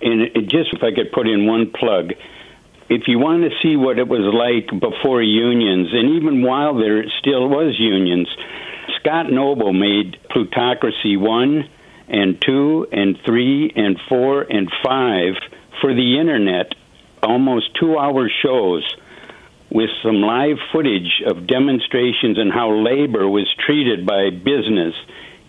[0.02, 2.12] And it just, if I could put in one plug,
[2.88, 7.04] if you want to see what it was like before unions, and even while there
[7.20, 8.28] still was unions,
[8.98, 11.68] Scott Noble made Plutocracy 1
[12.08, 15.34] and 2 and 3 and 4 and 5
[15.80, 16.72] for the internet,
[17.22, 18.84] almost two hour shows
[19.70, 24.94] with some live footage of demonstrations and how labor was treated by business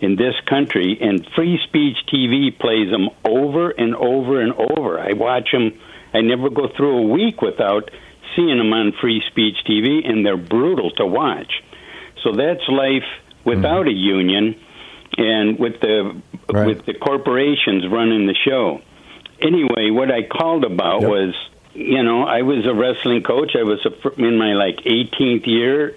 [0.02, 4.98] in this country, and Free Speech TV plays them over and over and over.
[4.98, 5.78] I watch them.
[6.12, 7.88] I never go through a week without
[8.34, 11.62] seeing them on Free Speech TV, and they're brutal to watch.
[12.24, 13.06] So that's life
[13.44, 13.96] without mm-hmm.
[13.96, 14.60] a union,
[15.16, 16.20] and with the
[16.52, 16.66] right.
[16.66, 18.80] with the corporations running the show.
[19.40, 21.10] Anyway, what I called about yep.
[21.10, 21.34] was,
[21.74, 23.52] you know, I was a wrestling coach.
[23.56, 25.96] I was a, in my like 18th year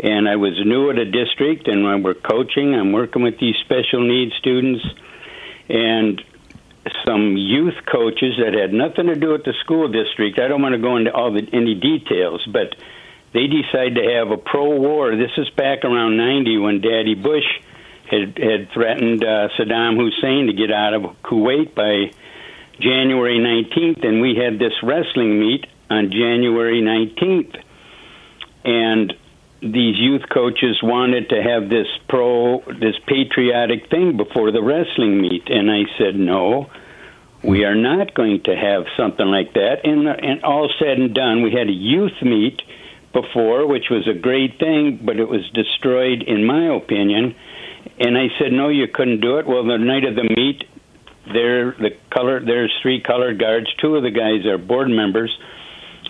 [0.00, 3.56] and I was new at a district, and when we're coaching, I'm working with these
[3.64, 4.84] special needs students,
[5.68, 6.22] and
[7.06, 10.38] some youth coaches that had nothing to do with the school district.
[10.40, 12.74] I don't want to go into all the any details, but
[13.32, 15.16] they decided to have a pro-war.
[15.16, 17.46] This is back around '90 when Daddy Bush
[18.10, 22.12] had had threatened uh, Saddam Hussein to get out of Kuwait by
[22.80, 27.62] January 19th, and we had this wrestling meet on January 19th,
[28.64, 29.14] and
[29.62, 35.48] these youth coaches wanted to have this pro this patriotic thing before the wrestling meet.
[35.48, 36.68] And I said no
[37.44, 39.84] we are not going to have something like that.
[39.84, 42.60] And and all said and done we had a youth meet
[43.12, 47.36] before which was a great thing but it was destroyed in my opinion.
[48.00, 49.46] And I said no you couldn't do it.
[49.46, 50.64] Well the night of the meet
[51.32, 53.72] there the color there's three colored guards.
[53.80, 55.30] Two of the guys are board members.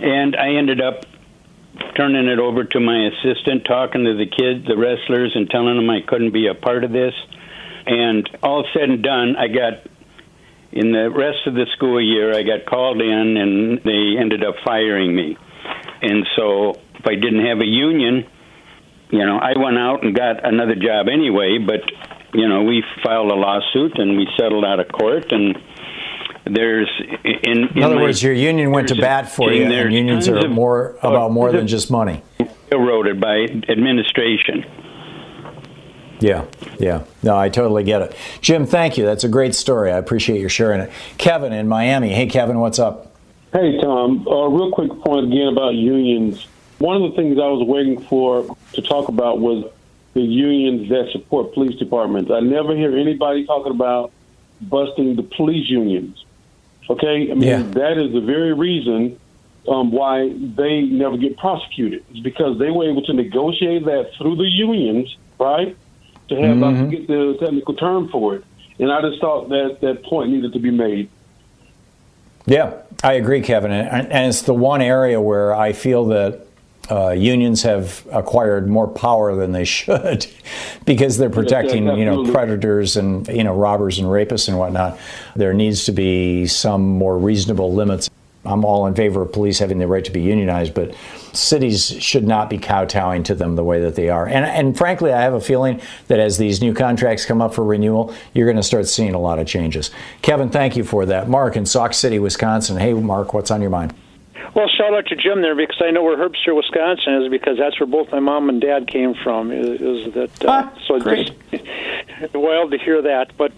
[0.00, 1.04] And I ended up
[1.96, 5.90] turning it over to my assistant, talking to the kids, the wrestlers, and telling them
[5.90, 7.14] I couldn't be a part of this.
[7.86, 9.86] And all said and done, I got
[10.72, 14.54] In the rest of the school year, I got called in, and they ended up
[14.64, 15.36] firing me.
[16.00, 18.26] And so, if I didn't have a union,
[19.10, 21.58] you know, I went out and got another job anyway.
[21.58, 21.82] But
[22.32, 25.56] you know, we filed a lawsuit and we settled out of court and
[26.44, 26.90] there's
[27.24, 30.28] in, in, in other my, words, your union went to bat for you, and unions
[30.28, 32.22] are more about more than just money.
[32.70, 34.64] Eroded by administration.
[36.20, 36.44] Yeah,
[36.78, 37.04] yeah.
[37.22, 38.16] No, I totally get it.
[38.40, 39.04] Jim, thank you.
[39.04, 39.90] That's a great story.
[39.90, 40.90] I appreciate your sharing it.
[41.18, 42.10] Kevin in Miami.
[42.10, 43.14] Hey, Kevin, what's up?
[43.52, 44.26] Hey, Thom.
[44.26, 46.46] Uh, real quick point again about unions.
[46.78, 49.70] One of the things I was waiting for to talk about was
[50.14, 52.30] the unions that support police departments.
[52.30, 54.12] I never hear anybody talking about
[54.60, 56.24] busting the police unions.
[56.90, 57.62] Okay, I mean yeah.
[57.62, 59.18] that is the very reason
[59.68, 62.04] um, why they never get prosecuted.
[62.10, 65.76] It's because they were able to negotiate that through the unions, right?
[66.28, 66.90] To have mm-hmm.
[66.90, 68.44] to get the technical term for it.
[68.78, 71.08] And I just thought that that point needed to be made.
[72.46, 73.70] Yeah, I agree, Kevin.
[73.70, 76.46] And, and it's the one area where I feel that
[76.90, 80.26] uh, unions have acquired more power than they should
[80.84, 84.98] because they're protecting you know predators and you know robbers and rapists and whatnot.
[85.36, 88.10] There needs to be some more reasonable limits.
[88.44, 90.94] I'm all in favor of police having the right to be unionized, but
[91.32, 94.26] cities should not be kowtowing to them the way that they are.
[94.26, 97.64] And, and frankly, I have a feeling that as these new contracts come up for
[97.64, 99.92] renewal, you're going to start seeing a lot of changes.
[100.22, 101.28] Kevin, thank you for that.
[101.28, 102.78] Mark in Sauk City, Wisconsin.
[102.78, 103.94] Hey, Mark, what's on your mind?
[104.54, 107.80] Well, shout out to Jim there because I know where Herbster, Wisconsin is because that's
[107.80, 109.50] where both my mom and dad came from.
[109.50, 111.32] Is, is that uh, ah, so great.
[111.50, 113.52] Just, wild to hear that, but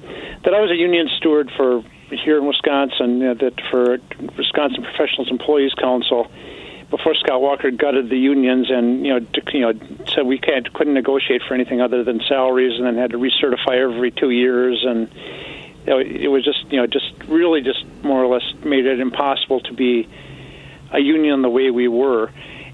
[0.44, 3.22] that I was a union steward for here in Wisconsin.
[3.22, 3.98] Uh, that for
[4.36, 6.30] Wisconsin Professionals Employees Council
[6.90, 9.72] before Scott Walker gutted the unions and you know you know
[10.14, 13.78] said we can't couldn't negotiate for anything other than salaries, and then had to recertify
[13.78, 15.10] every two years and.
[15.86, 19.00] You know, it was just, you know, just really just more or less made it
[19.00, 20.08] impossible to be
[20.94, 22.30] a union the way we were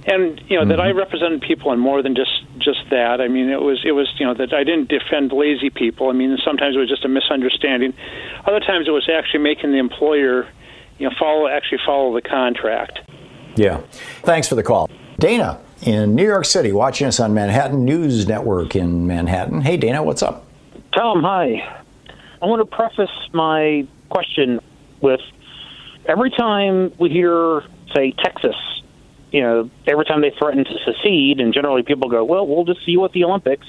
[0.07, 0.71] and you know mm-hmm.
[0.71, 3.21] that I represented people and more than just just that.
[3.21, 6.09] I mean, it was it was you know that I didn't defend lazy people.
[6.09, 7.95] I mean, sometimes it was just a misunderstanding.
[8.47, 10.49] Other times it was actually making the employer,
[10.99, 13.01] you know, follow actually follow the contract.
[13.57, 13.81] Yeah.
[14.23, 18.77] Thanks for the call, Dana in New York City, watching us on Manhattan News Network
[18.77, 19.63] in Manhattan.
[19.63, 20.45] Hey, Dana, what's up?
[20.95, 21.83] Thom, hi.
[22.43, 24.61] I want to preface my question
[25.01, 25.21] with
[26.07, 27.63] every time we hear
[27.95, 28.57] say Texas,
[29.33, 32.85] you know, every time they threaten to secede, and generally people go, well, we'll just
[32.85, 33.67] see you at the Olympics.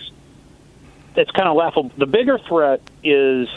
[1.16, 1.92] It's kind of laughable.
[1.98, 3.48] The bigger threat is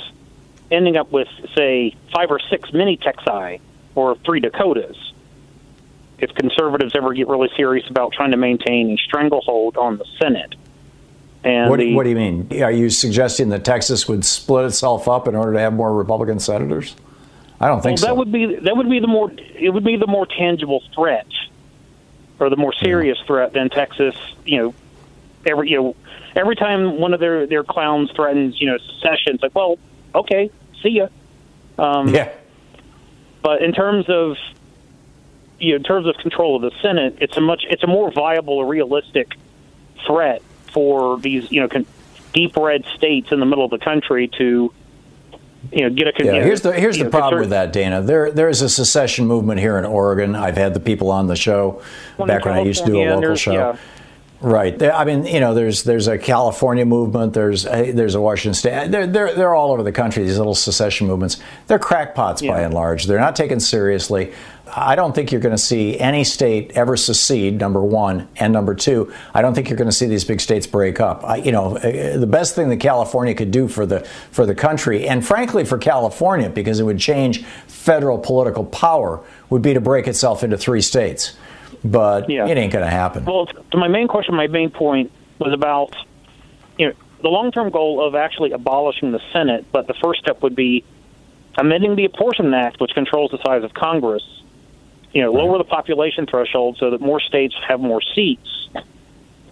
[0.71, 3.61] ending up with, say, five or six mini Texi
[3.95, 4.97] or three Dakotas.
[6.19, 10.55] If conservatives ever get really serious about trying to maintain a stranglehold on the Senate.
[11.43, 12.63] And what, the, what do you mean?
[12.63, 16.39] Are you suggesting that Texas would split itself up in order to have more Republican
[16.39, 16.97] senators?
[17.61, 18.07] I don't think well, so.
[18.07, 21.27] That would be that would be the more it would be the more tangible threat,
[22.39, 23.27] or the more serious yeah.
[23.27, 24.17] threat than Texas.
[24.45, 24.75] You know,
[25.47, 25.97] every you know
[26.37, 29.79] every time one of their their clowns threatens you know secession, it's like, well,
[30.15, 30.51] okay,
[30.83, 31.09] see ya.
[31.79, 32.33] Um, yeah.
[33.43, 34.37] But in terms of
[35.59, 38.11] you know, in terms of control of the Senate, it's a much it's a more
[38.11, 39.35] viable, realistic
[40.07, 41.87] threat for these you know con-
[42.33, 44.73] deep red states in the middle of the country to
[45.73, 46.25] you know, get a.
[46.25, 48.03] Yeah, here's the here's the know, problem with that, Dana.
[48.03, 50.35] There there is a secession movement here in Oregon.
[50.35, 51.83] I've had the people on the show
[52.19, 53.53] back when I used to do a local show.
[53.53, 53.77] Yeah.
[54.41, 54.83] Right.
[54.83, 57.33] I mean, you know, there's there's a California movement.
[57.33, 58.73] There's a, there's a Washington State.
[58.73, 60.23] Eh, they're, they're they're all over the country.
[60.23, 61.41] These little secession movements.
[61.67, 62.53] They're crackpots yeah.
[62.53, 63.07] by and large.
[63.07, 64.35] They're not taken seriously.
[64.67, 67.61] I don't think you're going to see any state ever secede.
[67.61, 70.67] Number one, and number two, I don't think you're going to see these big states
[70.67, 71.23] break up.
[71.25, 74.01] I, you know, uh, the best thing that California could do for the
[74.31, 79.63] for the country, and frankly for California, because it would change federal political power, would
[79.63, 81.37] be to break itself into three states.
[81.85, 82.47] But yeah.
[82.47, 83.27] it ain't going to happen.
[83.27, 85.95] Well, to my main question, my main point was about
[86.79, 90.57] you know the long-term goal of actually abolishing the Senate, but the first step would
[90.57, 90.85] be
[91.59, 94.23] amending the Apportionment Act, which controls the size of Congress
[95.15, 98.69] you know, lower the population threshold so that more states have more seats.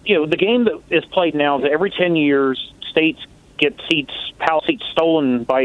[0.05, 3.25] You know, the game that is played now is every 10 years, states
[3.57, 5.61] get seats, House seats stolen by,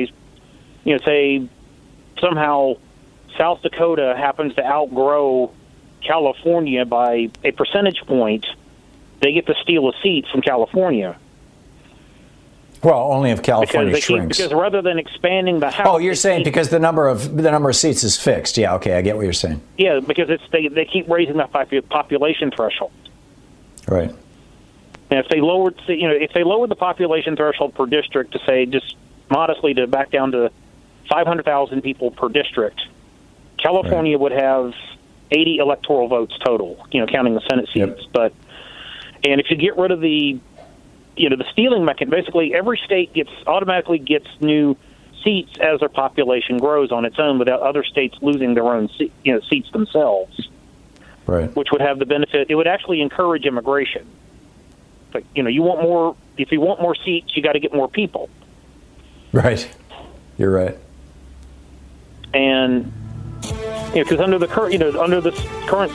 [0.84, 1.48] you know, say
[2.20, 2.74] somehow
[3.36, 5.52] South Dakota happens to outgrow
[6.00, 8.46] California by a percentage point,
[9.20, 11.18] they get to steal a seat from California.
[12.82, 14.36] Well, only if California because shrinks.
[14.36, 17.50] Keep, because rather than expanding the house, oh, you're saying because the number of the
[17.50, 18.56] number of seats is fixed.
[18.56, 19.60] Yeah, okay, I get what you're saying.
[19.76, 22.92] Yeah, because it's they they keep raising the population threshold.
[23.88, 24.10] Right.
[25.10, 28.40] And if they lowered, you know, if they lowered the population threshold per district to
[28.46, 28.94] say just
[29.30, 30.50] modestly to back down to
[31.08, 32.80] 500,000 people per district.
[33.62, 34.20] California right.
[34.20, 34.74] would have
[35.30, 37.76] 80 electoral votes total, you know, counting the Senate seats.
[37.76, 38.12] Yep.
[38.12, 38.32] But
[39.24, 40.38] and if you get rid of the,
[41.18, 44.76] you know, the stealing mechanism, basically every state gets automatically gets new
[45.24, 49.32] seats as their population grows on its own, without other states losing their own, you
[49.32, 50.48] know, seats themselves.
[51.26, 51.54] Right.
[51.54, 52.48] Which would have the benefit.
[52.48, 54.06] It would actually encourage immigration.
[55.12, 56.16] But you know, you want more.
[56.36, 58.30] If you want more seats, you got to get more people.
[59.32, 59.68] Right.
[60.38, 60.78] You're right.
[62.32, 62.92] And
[63.44, 65.92] you know, because under the current, you know, under this current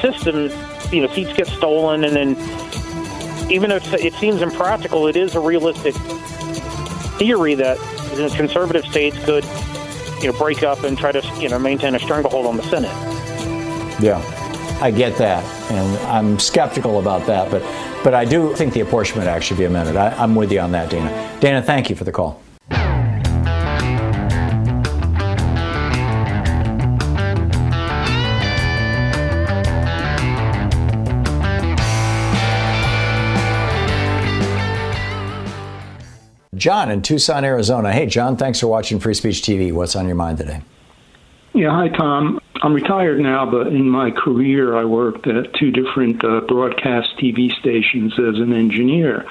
[0.00, 0.50] system,
[0.92, 2.36] you know, seats get stolen, and then
[3.50, 5.94] even though it seems impractical, it is a realistic
[7.18, 7.78] theory that
[8.36, 9.44] conservative states could,
[10.20, 12.90] you know, break up and try to, you know, maintain a stranglehold on the Senate.
[14.00, 14.20] Yeah,
[14.80, 17.62] I get that, and I'm skeptical about that, but
[18.02, 19.96] but I do think the apportionment act should be amended.
[19.96, 21.38] I, I'm with you on that, Dana.
[21.40, 22.41] Dana, thank you for the call.
[36.54, 37.90] John in Tucson, Arizona.
[37.92, 39.72] Hey, John, thanks for watching Free Speech TV.
[39.72, 40.60] What's on your mind today?
[41.54, 42.40] Yeah, hi, Thom.
[42.62, 47.58] I'm retired now, but in my career, I worked at two different uh, broadcast TV
[47.58, 49.26] stations as an engineer.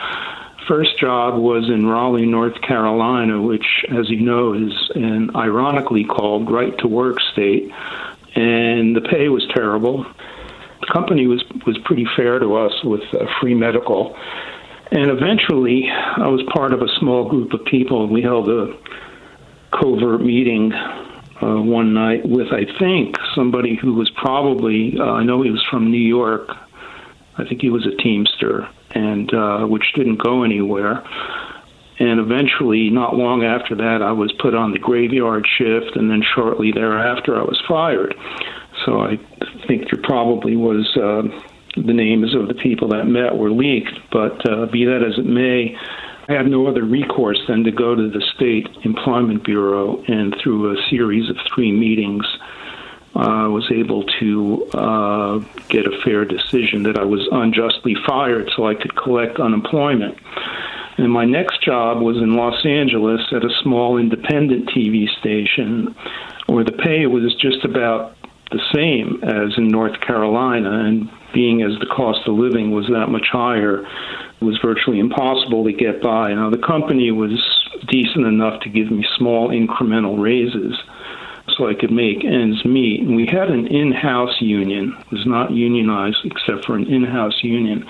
[0.67, 6.49] First job was in Raleigh, North Carolina, which, as you know, is an ironically called
[6.49, 7.71] right to work state,
[8.33, 10.07] and the pay was terrible.
[10.79, 14.17] The company was was pretty fair to us with uh, free medical
[14.91, 18.03] and eventually, I was part of a small group of people.
[18.03, 18.77] And we held a
[19.71, 25.41] covert meeting uh, one night with, I think, somebody who was probably, uh, I know
[25.41, 26.49] he was from New York.
[27.37, 31.01] I think he was a Teamster, and uh, which didn't go anywhere.
[31.97, 36.21] And eventually, not long after that, I was put on the graveyard shift, and then
[36.35, 38.13] shortly thereafter, I was fired.
[38.85, 39.17] So I
[39.67, 41.23] think there probably was uh,
[41.75, 43.97] the names of the people that met were leaked.
[44.11, 45.77] But uh, be that as it may,
[46.27, 50.71] I had no other recourse than to go to the State Employment Bureau, and through
[50.71, 52.25] a series of three meetings,
[53.15, 58.49] I uh, was able to uh, get a fair decision that I was unjustly fired
[58.55, 60.17] so I could collect unemployment.
[60.97, 65.95] And my next job was in Los Angeles at a small independent TV station
[66.47, 68.15] where the pay was just about
[68.51, 70.85] the same as in North Carolina.
[70.85, 75.63] And being as the cost of living was that much higher, it was virtually impossible
[75.65, 76.33] to get by.
[76.33, 77.31] Now, the company was
[77.87, 80.77] decent enough to give me small incremental raises
[81.57, 83.01] so I could make ends meet.
[83.01, 87.03] And we had an in house union, it was not unionized except for an in
[87.03, 87.85] house union,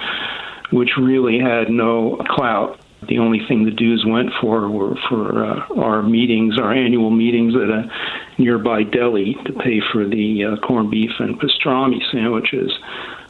[0.72, 2.80] which really had no clout.
[3.08, 7.56] The only thing the dues went for were for uh, our meetings, our annual meetings
[7.56, 7.89] at a
[8.38, 12.72] nearby deli to pay for the uh, corned beef and pastrami sandwiches.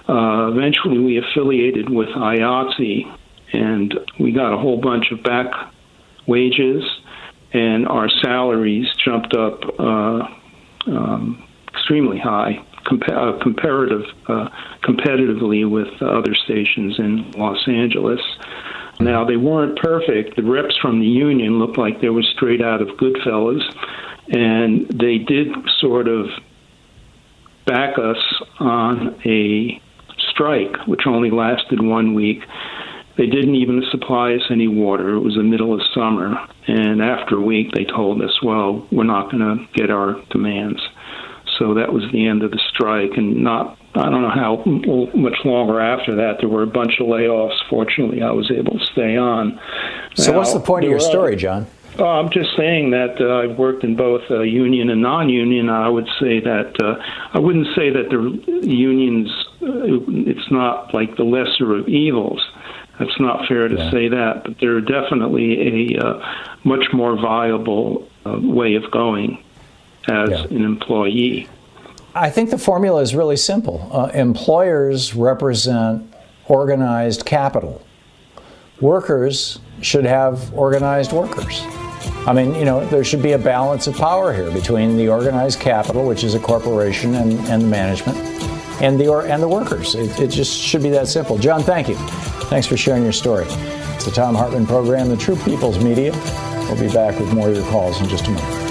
[0.10, 3.06] Uh, eventually, we affiliated with IATSE,
[3.54, 5.48] and we got a whole bunch of back
[6.28, 6.84] wages,
[7.54, 10.28] and our salaries jumped up uh,
[10.88, 12.58] um, extremely high,
[13.14, 14.50] uh, comparative, uh,
[14.84, 18.20] competitively with other stations in Los Angeles.
[19.04, 20.36] Now, they weren't perfect.
[20.36, 23.62] The reps from the union looked like they were straight out of Goodfellas,
[24.30, 25.48] and they did
[25.80, 26.28] sort of
[27.66, 28.18] back us
[28.60, 29.82] on a
[30.30, 32.44] strike, which only lasted one week.
[33.18, 35.16] They didn't even supply us any water.
[35.16, 36.36] It was the middle of summer.
[36.68, 40.82] And after a week, they told us, well, we're not going to get our demands.
[41.60, 43.12] So that was the end of the strike.
[43.18, 44.64] And not, I don't know how
[45.16, 46.38] much longer after that.
[46.40, 47.58] There were a bunch of layoffs.
[47.70, 49.60] Fortunately, I was able to stay on.
[50.16, 51.68] So, now, what's the point of your story, John?
[52.00, 55.70] Oh, I'm just saying that uh, I've worked in both uh, union and non-union.
[55.70, 57.02] I would say that uh,
[57.34, 59.30] I wouldn't say that the unions.
[59.62, 62.42] Uh, it's not like the lesser of evils.
[62.98, 63.92] That's not fair to yeah.
[63.92, 69.44] say that, but they're definitely a uh, much more viable uh, way of going
[70.08, 70.44] as yeah.
[70.46, 71.50] an employee.
[72.14, 73.90] I think the formula is really simple.
[73.92, 76.14] Uh, employers represent
[76.48, 77.82] organized capital.
[78.82, 81.62] Workers should have organized workers.
[82.28, 85.60] I mean, you know, there should be a balance of power here between the organized
[85.60, 88.18] capital, which is a corporation, and, and the management,
[88.82, 89.96] and the or, and the workers.
[89.96, 91.38] It, it just should be that simple.
[91.38, 91.96] John, thank you.
[92.50, 93.46] Thanks for sharing your story.
[93.96, 96.12] It's the Thom Hartmann program, the True People's Media.
[96.68, 98.71] We'll be back with more of your calls in just a moment.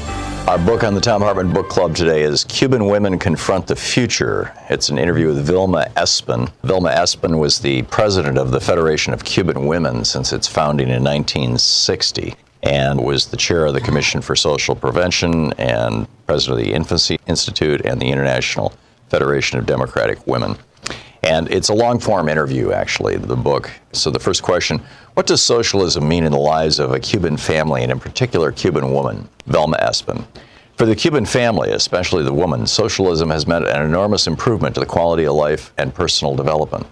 [0.47, 4.51] Our book on the Thom Hartmann Book Club today is Cuban Women Confront the Future.
[4.69, 6.51] It's an interview with Vilma Espin.
[6.63, 11.03] Vilma Espin was the president of the Federation of Cuban Women since its founding in
[11.03, 12.33] 1960
[12.63, 17.17] and was the chair of the Commission for Social Prevention and president of the Infancy
[17.27, 18.73] Institute and the International
[19.09, 20.57] Federation of Democratic Women.
[21.23, 23.69] And it's a long form interview, actually, the book.
[23.91, 24.79] So, the first question
[25.13, 28.91] What does socialism mean in the lives of a Cuban family, and in particular, Cuban
[28.91, 30.25] woman, Vilma Espin?
[30.77, 34.87] For the Cuban family, especially the woman, socialism has meant an enormous improvement to the
[34.87, 36.87] quality of life and personal development.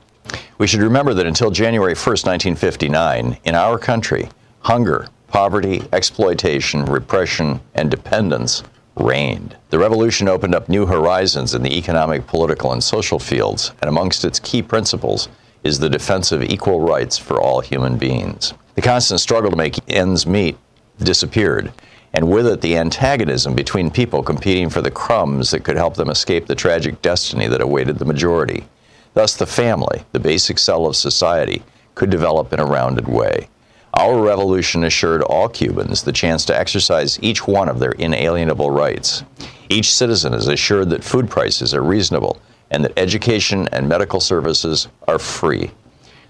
[0.59, 7.61] We should remember that until January 1st, 1959, in our country, hunger, poverty, exploitation, repression,
[7.73, 8.63] and dependence
[8.99, 9.55] reigned.
[9.69, 14.25] The revolution opened up new horizons in the economic, political, and social fields, and amongst
[14.25, 15.29] its key principles
[15.63, 18.53] is the defense of equal rights for all human beings.
[18.75, 20.57] The constant struggle to make ends meet
[20.99, 21.71] disappeared,
[22.13, 26.09] and with it the antagonism between people competing for the crumbs that could help them
[26.09, 28.65] escape the tragic destiny that awaited the majority.
[29.13, 31.63] Thus, the family, the basic cell of society,
[31.95, 33.49] could develop in a rounded way.
[33.93, 39.23] Our revolution assured all Cubans the chance to exercise each one of their inalienable rights.
[39.69, 42.39] Each citizen is assured that food prices are reasonable
[42.71, 45.71] and that education and medical services are free.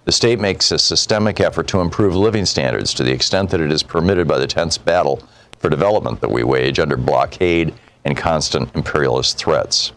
[0.06, 3.72] The state makes a systemic effort to improve living standards to the extent that it
[3.72, 5.22] is permitted by the tense battle
[5.60, 7.74] for development that we wage under blockade
[8.06, 9.92] and constant imperialist threats.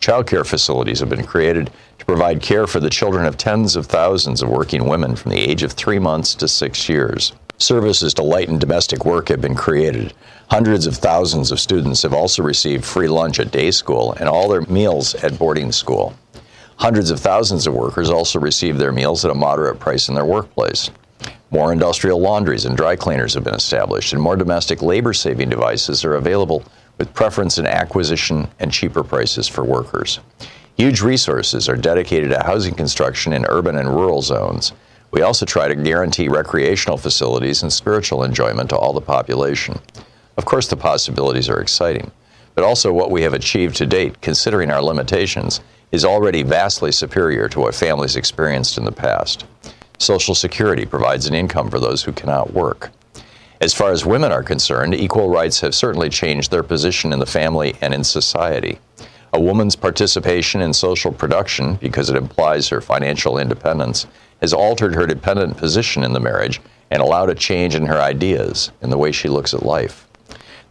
[0.00, 1.70] Childcare facilities have been created
[2.04, 5.40] to provide care for the children of tens of thousands of working women from the
[5.40, 7.32] age of three months to six years.
[7.56, 10.12] Services to lighten domestic work have been created.
[10.50, 14.50] Hundreds of thousands of students have also received free lunch at day school and all
[14.50, 16.14] their meals at boarding school.
[16.76, 20.26] Hundreds of thousands of workers also receive their meals at a moderate price in their
[20.26, 20.90] workplace.
[21.50, 26.04] More industrial laundries and dry cleaners have been established, and more domestic labor saving devices
[26.04, 26.64] are available
[26.98, 30.20] with preference in acquisition and cheaper prices for workers.
[30.76, 34.72] Huge resources are dedicated to housing construction in urban and rural zones.
[35.12, 39.78] We also try to guarantee recreational facilities and spiritual enjoyment to all the population.
[40.36, 42.10] Of course, the possibilities are exciting,
[42.56, 45.60] but also what we have achieved to date, considering our limitations,
[45.92, 49.44] is already vastly superior to what families experienced in the past.
[49.98, 52.90] Social Security provides an income for those who cannot work.
[53.60, 57.26] As far as women are concerned, equal rights have certainly changed their position in the
[57.26, 58.80] family and in society.
[59.34, 64.06] A woman's participation in social production, because it implies her financial independence,
[64.40, 66.60] has altered her dependent position in the marriage
[66.92, 70.06] and allowed a change in her ideas and the way she looks at life.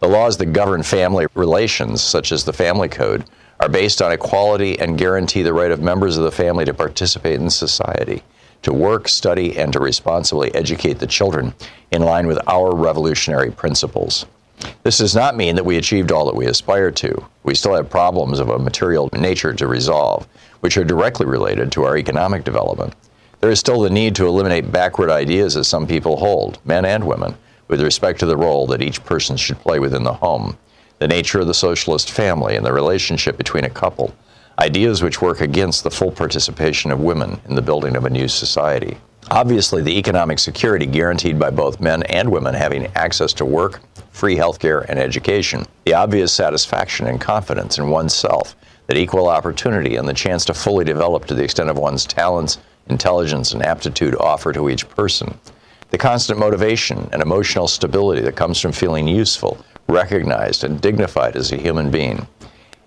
[0.00, 3.26] The laws that govern family relations, such as the Family Code,
[3.60, 7.38] are based on equality and guarantee the right of members of the family to participate
[7.38, 8.22] in society,
[8.62, 11.52] to work, study, and to responsibly educate the children
[11.90, 14.24] in line with our revolutionary principles.
[14.82, 17.24] This does not mean that we achieved all that we aspire to.
[17.42, 20.28] We still have problems of a material nature to resolve,
[20.60, 22.94] which are directly related to our economic development.
[23.40, 27.04] There is still the need to eliminate backward ideas that some people hold, men and
[27.04, 27.34] women,
[27.68, 30.56] with respect to the role that each person should play within the home,
[30.98, 34.14] the nature of the socialist family, and the relationship between a couple,
[34.58, 38.28] ideas which work against the full participation of women in the building of a new
[38.28, 38.96] society.
[39.30, 44.36] Obviously, the economic security guaranteed by both men and women having access to work, free
[44.36, 48.54] health care, and education, the obvious satisfaction and confidence in oneself
[48.86, 52.58] that equal opportunity and the chance to fully develop to the extent of one's talents,
[52.88, 55.38] intelligence, and aptitude offer to each person,
[55.88, 59.56] the constant motivation and emotional stability that comes from feeling useful,
[59.88, 62.26] recognized, and dignified as a human being.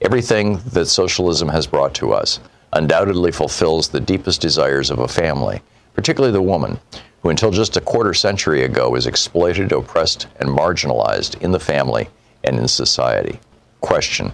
[0.01, 2.39] Everything that socialism has brought to us
[2.73, 5.61] undoubtedly fulfills the deepest desires of a family
[5.97, 6.79] particularly the woman,
[7.21, 12.07] who until just a quarter century ago was exploited, oppressed, and marginalized in the family
[12.43, 13.39] and in society.
[13.81, 14.31] Question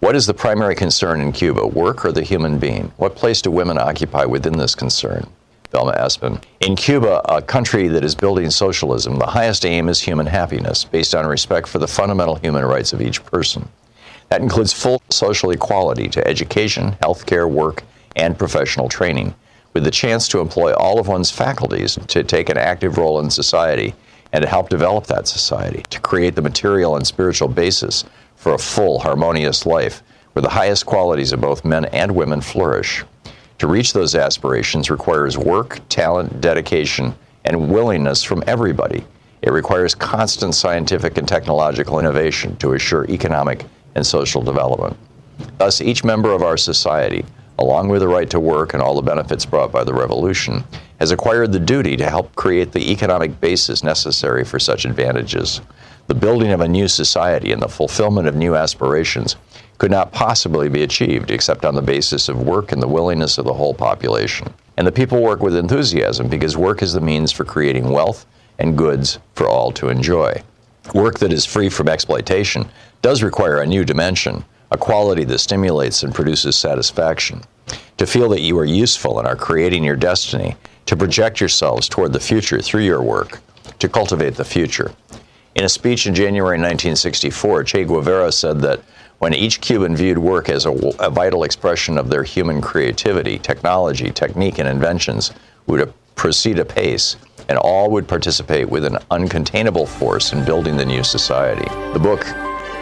[0.00, 2.92] What is the primary concern in Cuba, work or the human being?
[2.98, 5.26] What place do women occupy within this concern?
[5.72, 6.42] Vilma Espin.
[6.60, 11.14] In Cuba, a country that is building socialism, the highest aim is human happiness, based
[11.14, 13.68] on respect for the fundamental human rights of each person.
[14.28, 17.84] That includes full social equality to education, health care, work,
[18.16, 19.34] and professional training,
[19.76, 23.28] with the chance to employ all of one's faculties to take an active role in
[23.28, 23.94] society
[24.32, 28.02] and to help develop that society, to create the material and spiritual basis
[28.36, 30.02] for a full, harmonious life
[30.32, 33.04] where the highest qualities of both men and women flourish.
[33.58, 37.14] To reach those aspirations requires work, talent, dedication,
[37.44, 39.04] and willingness from everybody.
[39.42, 44.96] It requires constant scientific and technological innovation to assure economic and social development.
[45.58, 47.26] Thus, each member of our society,
[47.58, 50.62] along with the right to work and all the benefits brought by the revolution,
[51.00, 55.60] has acquired the duty to help create the economic basis necessary for such advantages.
[56.06, 59.36] The building of a new society and the fulfillment of new aspirations
[59.78, 63.44] could not possibly be achieved except on the basis of work and the willingness of
[63.44, 64.52] the whole population.
[64.76, 68.26] And the people work with enthusiasm because work is the means for creating wealth
[68.58, 70.42] and goods for all to enjoy.
[70.94, 72.68] Work that is free from exploitation
[73.02, 77.42] does require a new dimension, a quality that stimulates and produces satisfaction.
[77.98, 80.56] To feel that you are useful and are creating your destiny,
[80.86, 83.40] to project yourselves toward the future through your work,
[83.78, 84.92] to cultivate the future.
[85.54, 88.80] In a speech in January 1964, Che Guevara said that
[89.18, 94.10] when each Cuban viewed work as a, a, vital expression of their human creativity, technology,
[94.10, 95.32] technique, and inventions
[95.66, 97.16] would proceed apace,
[97.48, 101.68] and all would participate with an uncontainable force in building the new society.
[101.94, 102.26] The book,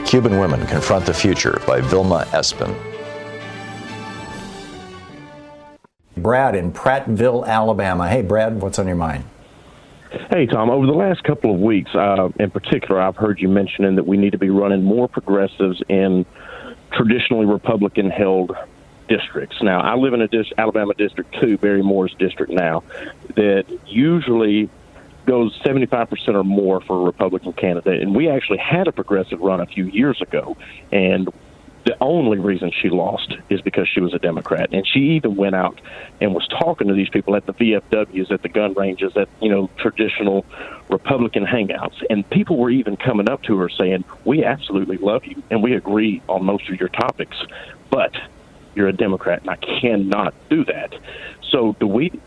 [0.06, 2.74] Cuban Women Confront the Future by Vilma Espin.
[6.16, 8.08] Brad in Prattville, Alabama.
[8.08, 9.24] Hey, Brad, what's on your mind?
[10.30, 10.70] Hey, Thom.
[10.70, 14.16] Over the last couple of weeks, uh, in particular, I've heard you mentioning that we
[14.16, 16.24] need to be running more progressives in
[16.92, 18.56] traditionally Republican held
[19.08, 19.56] districts.
[19.60, 22.84] Now, I live in a dis- Alabama District 2, Barry Moore's district now,
[23.34, 24.68] that usually
[25.26, 28.02] goes 75% or more for a Republican candidate.
[28.02, 30.56] And we actually had a progressive run a few years ago,
[30.92, 31.28] and
[31.84, 34.70] the only reason she lost is because she was a Democrat.
[34.72, 35.80] And she even went out
[36.20, 39.50] and was talking to these people at the VFWs, at the gun ranges, at, you
[39.50, 40.46] know, traditional
[40.88, 42.02] Republican hangouts.
[42.08, 45.74] And people were even coming up to her saying, We absolutely love you and we
[45.74, 47.36] agree on most of your topics,
[47.90, 48.14] but
[48.74, 50.94] you're a Democrat and I cannot do that.
[51.50, 52.18] So do we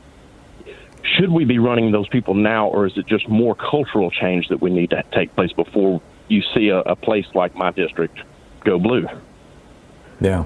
[1.15, 4.61] should we be running those people now or is it just more cultural change that
[4.61, 8.19] we need to take place before you see a, a place like my district
[8.63, 9.07] go blue?
[10.19, 10.45] Yeah.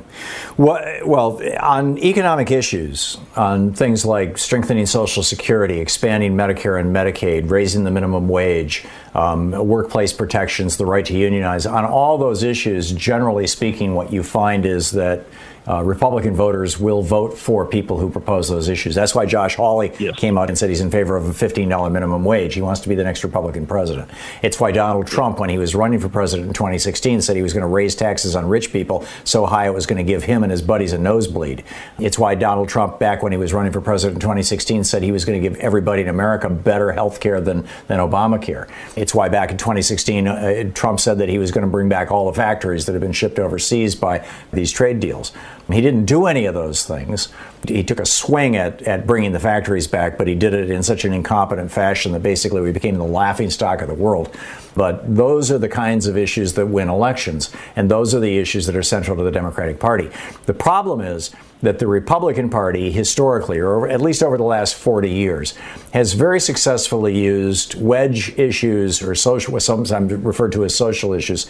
[0.58, 7.86] Well, on economic issues, on things like strengthening Social Security, expanding Medicare and Medicaid, raising
[7.86, 8.86] the minimum wage,
[9.16, 14.24] um, workplace protections, the right to unionize, on all those issues, generally speaking, what you
[14.24, 15.26] find is that
[15.68, 18.96] uh, Republican voters will vote for people who propose those issues.
[18.96, 20.16] That's why Josh Hawley yes.
[20.16, 22.54] came out and said he's in favor of a $15 minimum wage.
[22.54, 24.10] He wants to be the next Republican president.
[24.42, 27.54] It's why Donald Trump, when he was running for president in 2016, said he was
[27.54, 30.44] going to raise taxes on rich people so high it was going to give him
[30.44, 31.64] and his buddies a nosebleed.
[32.00, 35.12] It's why Donald Trump, back when he was running for president in 2016, said he
[35.12, 38.70] was going to give everybody in America better health care than, than Obamacare.
[38.96, 42.12] It's why back in 2016, uh, Trump said that he was going to bring back
[42.12, 45.32] all the factories that have been shipped overseas by these trade deals.
[45.70, 47.30] He didn't do any of those things.
[47.68, 50.84] He took a swing at, at bringing the factories back, but he did it in
[50.84, 54.36] such an incompetent fashion that basically we became the laughing stock of the world.
[54.76, 58.66] But those are the kinds of issues that win elections, and those are the issues
[58.66, 60.10] that are central to the Democratic Party.
[60.46, 61.32] The problem is
[61.62, 65.54] that the Republican Party, historically, or at least over the last 40 years,
[65.94, 71.48] has very successfully used wedge issues or social, sometimes referred to as social issues,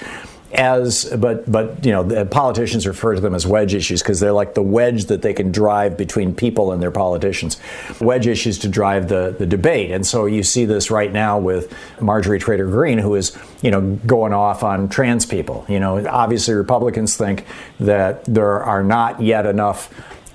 [0.53, 4.31] as but but you know the politicians refer to them as wedge issues because they're
[4.31, 7.57] like the wedge that they can drive between people and their politicians.
[7.99, 9.91] Wedge issues to drive the the debate.
[9.91, 13.81] And so you see this right now with Marjorie Taylor Greene who is you know
[14.05, 15.65] going off on trans people.
[15.69, 17.45] You know obviously Republicans think
[17.79, 19.93] that there are not yet enough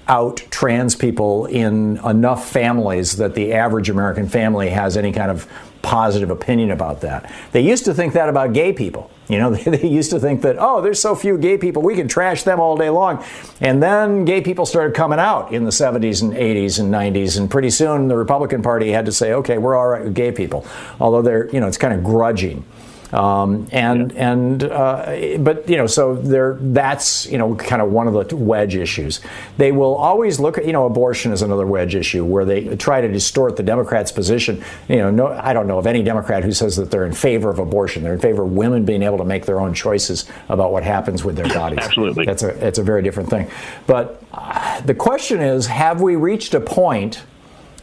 [0.09, 5.51] out trans people in enough families that the average American family has any kind of
[5.87, 7.33] positive opinion about that.
[7.53, 9.09] They used to think that about gay people.
[9.29, 11.95] You know, they, they, used to think that, oh, there's so few gay people, we
[11.95, 13.25] can trash them all day long.
[13.61, 17.39] And then gay people started coming out in the 70s and 80s and 90s.
[17.39, 20.33] And pretty soon the Republican Party had to say, okay, we're all right with gay
[20.33, 20.67] people.
[21.01, 22.65] Although they're, you know, it's kind of grudging.
[23.13, 28.09] Um, and and uh, but you know so there that's you know kind of one
[28.09, 29.21] of the wedge issues.
[29.59, 33.01] They will always look at you know abortion is another wedge issue where they try
[33.01, 34.63] to distort the Democrats' position.
[34.89, 37.49] You know, no, I don't know of any Democrat who says that they're in favor
[37.49, 38.03] of abortion.
[38.03, 41.25] They're in favor of women being able to make their own choices about what happens
[41.25, 41.79] with their bodies.
[41.81, 43.49] Absolutely, that's a that's a very different thing.
[43.87, 47.23] But uh, the question is, have we reached a point?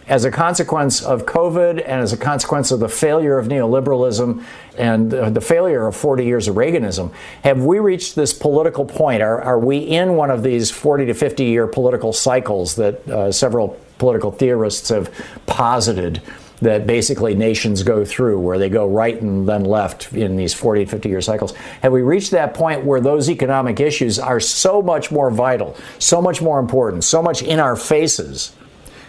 [0.07, 4.43] as a consequence of COVID and as a consequence of the failure of neoliberalism
[4.77, 7.11] and the failure of 40 years of Reaganism,
[7.43, 9.21] have we reached this political point?
[9.21, 13.31] Are, are we in one of these 40 to 50 year political cycles that uh,
[13.31, 15.13] several political theorists have
[15.45, 16.21] posited?
[16.61, 20.85] That basically nations go through, where they go right and then left in these 40
[20.85, 21.53] 50 year cycles.
[21.81, 26.21] Have we reached that point where those economic issues are so much more vital, so
[26.21, 28.53] much more important, so much in our faces?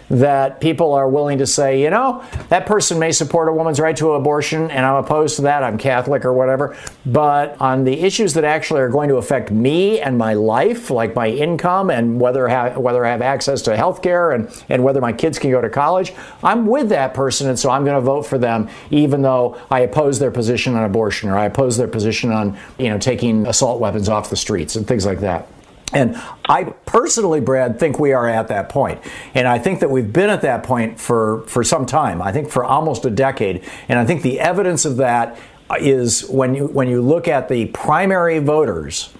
[0.09, 3.95] That people are willing to say, you know, that person may support a woman's right
[3.97, 5.63] to abortion, and I'm opposed to that.
[5.63, 6.77] I'm Catholic or whatever.
[7.05, 11.15] But on the issues that actually are going to affect me and my life, like
[11.15, 15.01] my income and whether ha- whether I have access to health care and, and whether
[15.01, 18.01] my kids can go to college, I'm with that person, and so I'm going to
[18.01, 21.87] vote for them, even though I oppose their position on abortion or I oppose their
[21.87, 25.47] position on, you know, taking assault weapons off the streets and things like that.
[25.93, 26.15] And
[26.49, 29.01] I personally, Brad, think we are at that point.
[29.33, 32.21] And I think that we've been at that point for, for some time.
[32.21, 33.63] I think for almost a decade.
[33.87, 35.37] And I think the evidence of that
[35.79, 39.13] is when you, when you look at the primary voters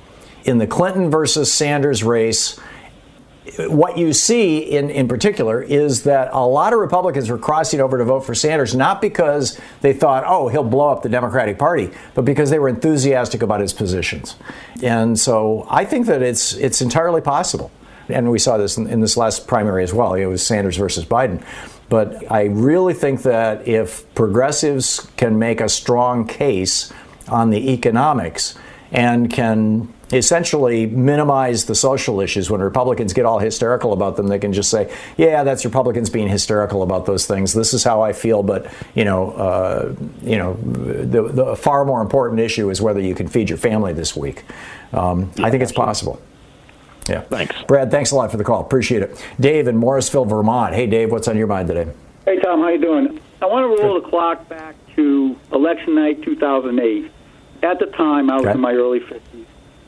[0.43, 2.59] in the Clinton versus Sanders race
[3.59, 7.97] what you see in, in particular is that a lot of Republicans were crossing over
[7.97, 11.91] to vote for Sanders, not because they thought, oh, he'll blow up the Democratic Party,
[12.15, 14.35] but because they were enthusiastic about his positions.
[14.81, 17.71] And so I think that it's, it's entirely possible.
[18.09, 20.13] And we saw this in, in this last primary as well.
[20.13, 21.43] It was Sanders versus Biden.
[21.87, 26.91] But I really think that if progressives can make a strong case
[27.27, 28.55] on the economics
[28.91, 32.49] and can essentially minimize the social issues.
[32.49, 36.27] When Republicans get all hysterical about them, they can just say, "Yeah, that's Republicans being
[36.27, 37.53] hysterical about those things.
[37.53, 42.01] This is how I feel." But you know, uh, you know, the, the, far more
[42.01, 44.43] important issue is whether you can feed your family this week.
[44.93, 46.21] Um, yeah, I think it's possible.
[47.09, 47.21] Yeah.
[47.21, 47.91] Thanks, Brad.
[47.91, 48.61] Thanks a lot for the call.
[48.61, 49.23] Appreciate it.
[49.39, 50.73] Dave in Morrisville, Vermont.
[50.73, 51.91] Hey, Dave, what's on your mind today?
[52.25, 52.61] Hey, Thom.
[52.61, 53.19] How you doing?
[53.41, 57.11] I want to roll the clock back to election night 2008.
[57.61, 58.53] At the time, I was okay.
[58.53, 59.45] in my early 50s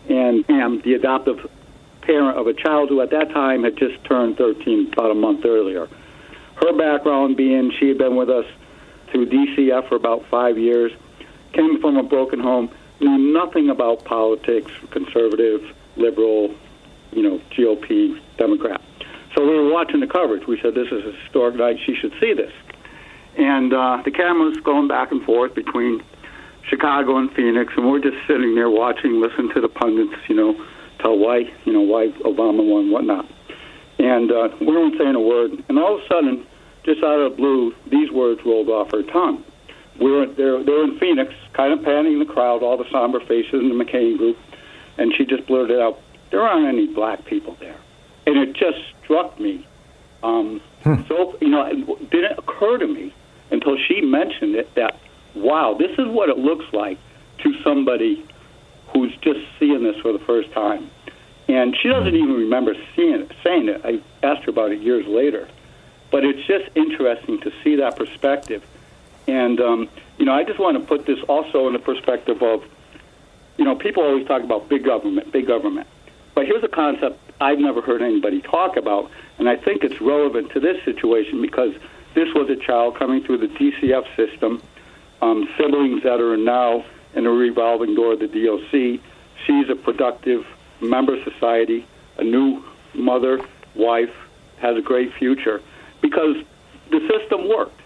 [0.10, 1.49] and am the adoptive
[2.01, 5.45] parent of a child who at that time had just turned 13 about a month
[5.45, 5.88] earlier.
[6.55, 8.45] Her background being she had been with us
[9.12, 10.91] through DCF for about five years,
[11.53, 15.62] came from a broken home, knew nothing about politics, conservative,
[15.95, 16.53] liberal,
[17.12, 18.82] you know, GOP, Democrat.
[19.36, 20.47] So we were watching the coverage.
[20.47, 21.78] We said, this is a historic night.
[21.86, 22.51] She should see this.
[23.38, 26.03] And uh, the camera's going back and forth between
[26.68, 30.53] Chicago and Phoenix, and we're just sitting there watching, listening to the pundits, you know,
[30.99, 33.26] tell why, you know, why Obama won, whatnot.
[33.99, 36.45] And uh, we weren't saying a word, and all of a sudden,
[36.84, 39.43] just out of the blue, these words rolled off her tongue.
[39.99, 43.20] We were there, they were in Phoenix, kind of panning the crowd, all the somber
[43.22, 44.38] faces in the McCain group,
[44.97, 45.99] and she just blurted out,
[46.30, 47.78] "There aren't any black people there,"
[48.28, 49.65] and it just struck me.
[50.22, 51.01] Um, hmm.
[51.07, 53.13] So you know, it didn't occur to me
[53.49, 54.99] until she mentioned it that
[55.36, 56.97] wow, this is what it looks like
[57.39, 58.25] to somebody
[58.93, 60.89] who's just seeing this for the first time.
[61.47, 63.82] And she doesn't even remember seeing it, saying it.
[63.84, 65.47] I asked her about it years later.
[66.11, 68.63] But it's just interesting to see that perspective.
[69.28, 72.63] And, um, you know, I just want to put this also in the perspective of,
[73.57, 75.88] you know, people always talk about big government, big government.
[76.34, 80.51] But here's a concept I've never heard anybody talk about, and I think it's relevant
[80.51, 81.73] to this situation because
[82.13, 84.61] this was a child coming through the DCF system
[85.22, 89.01] um, siblings that are now in a revolving door of the DOC.
[89.45, 90.45] She's a productive
[90.82, 91.88] member of society,
[92.18, 92.63] a new
[92.93, 93.39] mother,
[93.76, 94.13] wife,
[94.59, 95.61] has a great future
[96.01, 96.36] because
[96.89, 97.82] the system worked.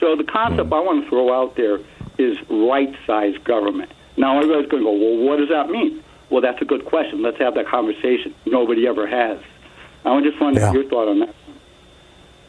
[0.00, 1.78] So the concept I want to throw out there
[2.18, 3.92] is right-sized government.
[4.16, 6.02] Now everybody's going to go, well, what does that mean?
[6.30, 7.22] Well, that's a good question.
[7.22, 8.34] Let's have that conversation.
[8.46, 9.38] Nobody ever has.
[10.04, 10.72] I just wanted yeah.
[10.72, 11.34] your thought on that.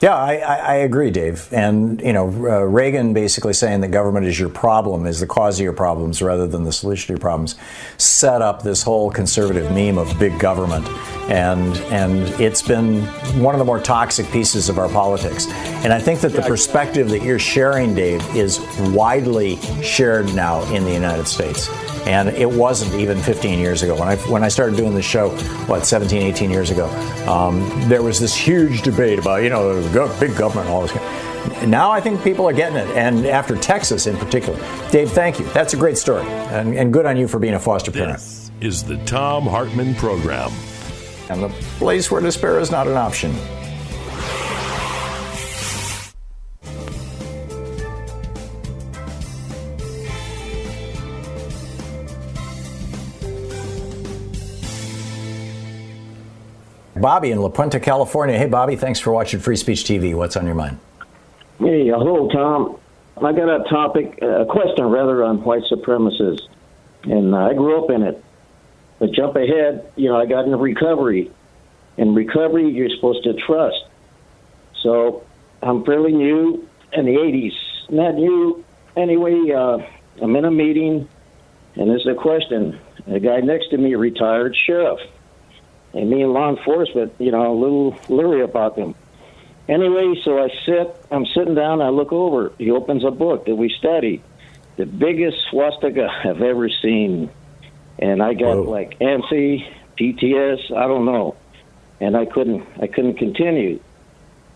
[0.01, 1.47] Yeah, I, I, agree, Dave.
[1.53, 5.57] And you know, uh, Reagan basically saying the government is your problem, is the cause
[5.57, 7.55] of your problems rather than the solution to your problems,
[7.97, 10.85] set up this whole conservative meme of big government,
[11.29, 13.03] and and it's been
[13.41, 15.47] one of the more toxic pieces of our politics.
[15.85, 18.59] And I think that the perspective that you're sharing, Dave, is
[18.91, 21.69] widely shared now in the United States
[22.05, 23.95] and it wasn't even 15 years ago.
[23.95, 25.29] When I when I started doing this show,
[25.67, 26.87] what 17, 18 years ago,
[27.27, 29.81] um, there was this huge debate about you know
[30.19, 31.65] big government, all this.
[31.67, 34.57] now I think people are getting it, and after Texas in particular.
[34.91, 35.45] Dave, thank you.
[35.47, 38.17] That's a great story, and, and good on you for being a foster parent.
[38.17, 40.51] This is the Thom Hartmann Program.
[41.29, 41.49] And the
[41.79, 43.33] place where despair is not an option.
[57.05, 58.35] Bobby in La Puente, California.
[58.35, 60.15] Hey, Bobby, thanks for watching Free Speech TV.
[60.15, 60.79] What's on your mind?
[61.59, 62.79] Hey, hello, Thom.
[63.17, 66.47] I got a topic, a question rather, on white supremacists,
[67.03, 68.23] and I grew up in it.
[68.97, 71.31] But jump ahead, you know, I got into recovery.
[71.97, 73.85] In recovery, you're supposed to trust.
[74.81, 75.23] So
[75.61, 77.53] I'm fairly new in the 80s.
[77.91, 78.65] Not new.
[78.97, 79.77] Anyway, uh,
[80.23, 81.07] I'm in a meeting,
[81.75, 82.79] and there's a question.
[83.05, 84.99] The guy next to me, a retired sheriff
[85.95, 88.93] and me and law enforcement, you know, a little leery about them.
[89.67, 92.51] Anyway, so I sit, I'm sitting down, I look over.
[92.57, 94.21] He opens a book that we study,
[94.75, 97.31] the biggest swastika I've ever seen.
[97.97, 98.69] And I got Whoa.
[98.69, 99.65] like ANSI,
[99.97, 101.37] PTS, I don't know.
[102.01, 103.79] And I couldn't, I couldn't continue.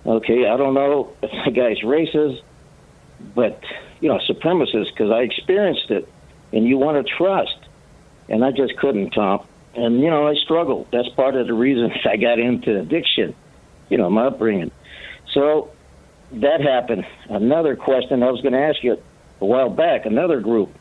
[0.06, 2.42] Okay, I don't know if the guy's racist,
[3.34, 3.64] but,
[4.02, 6.08] you know, supremacist, because I experienced it.
[6.52, 7.58] And you want to trust.
[8.28, 10.88] And I just couldn't, Thom and you know I struggled.
[10.92, 13.36] That's part of the reason I got into addiction.
[13.90, 14.72] You know my upbringing.
[15.34, 15.72] So
[16.32, 17.06] that happened.
[17.30, 18.98] Another question I was going to ask you
[19.42, 20.06] a while back.
[20.06, 20.74] Another group.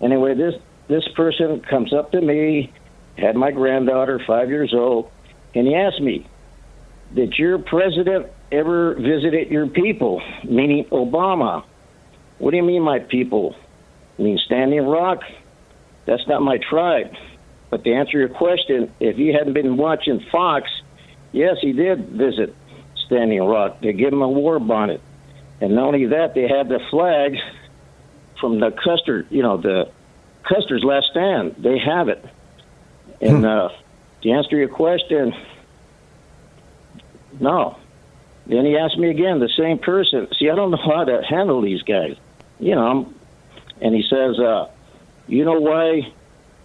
[0.00, 0.54] Anyway, this
[0.88, 2.72] this person comes up to me,
[3.16, 5.10] had my granddaughter, five years old,
[5.54, 6.26] and he asked me,
[7.14, 11.64] "Did your president ever visited your people?" Meaning Obama.
[12.38, 13.56] What do you mean, my people?
[14.16, 15.22] Mean Standing Rock?
[16.06, 17.12] That's not my tribe.
[17.70, 20.70] But to answer your question, if you hadn't been watching Fox,
[21.32, 22.54] yes, he did visit
[23.06, 23.80] Standing Rock.
[23.80, 25.00] They give him a war bonnet.
[25.60, 27.36] And not only that, they had the flag
[28.40, 29.90] from the Custer, you know, the
[30.44, 31.56] Custer's last stand.
[31.58, 32.24] They have it.
[33.20, 33.44] And hmm.
[33.44, 33.68] uh,
[34.22, 35.34] to answer your question,
[37.40, 37.76] no.
[38.46, 40.28] Then he asked me again, the same person.
[40.38, 42.16] See, I don't know how to handle these guys.
[42.58, 43.12] You know,
[43.80, 44.70] and he says, uh,
[45.26, 46.12] you know why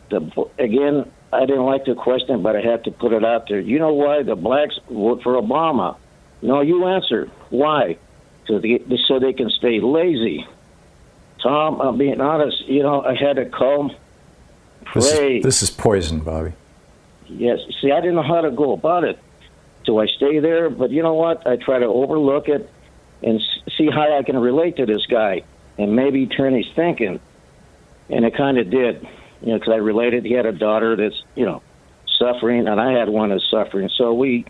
[0.10, 3.60] the again, I didn't like the question, but I had to put it out there.
[3.60, 5.98] You know why the blacks vote for Obama?
[6.42, 7.30] No, you answer.
[7.50, 7.98] Why?
[8.48, 10.46] So they, so they can stay lazy.
[11.42, 12.66] Thom, I'm being honest.
[12.68, 13.90] You know, I had to pray.
[14.94, 16.54] This is, this is poison, Bobby.
[17.28, 17.60] Yes.
[17.82, 19.18] See, I didn't know how to go about it.
[19.86, 20.70] Do I stay there?
[20.70, 21.48] But you know what?
[21.48, 22.70] I try to overlook it
[23.22, 23.42] and
[23.78, 25.44] see how I can relate to this guy
[25.78, 27.20] and maybe turn his thinking.
[28.10, 29.08] And it kind of did
[29.44, 30.26] you know, because I related.
[30.26, 31.62] He had a daughter that's, you know,
[32.18, 33.90] suffering, and I had one that's suffering.
[33.96, 34.46] So we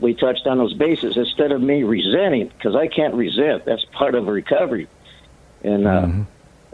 [0.00, 3.64] we touched on those bases instead of me resenting, because I can't resent.
[3.64, 4.88] That's part of recovery.
[5.62, 6.22] And uh, mm-hmm.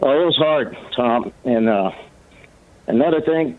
[0.01, 1.31] oh, it was hard, Thom.
[1.45, 1.91] And uh,
[2.87, 3.57] another thing,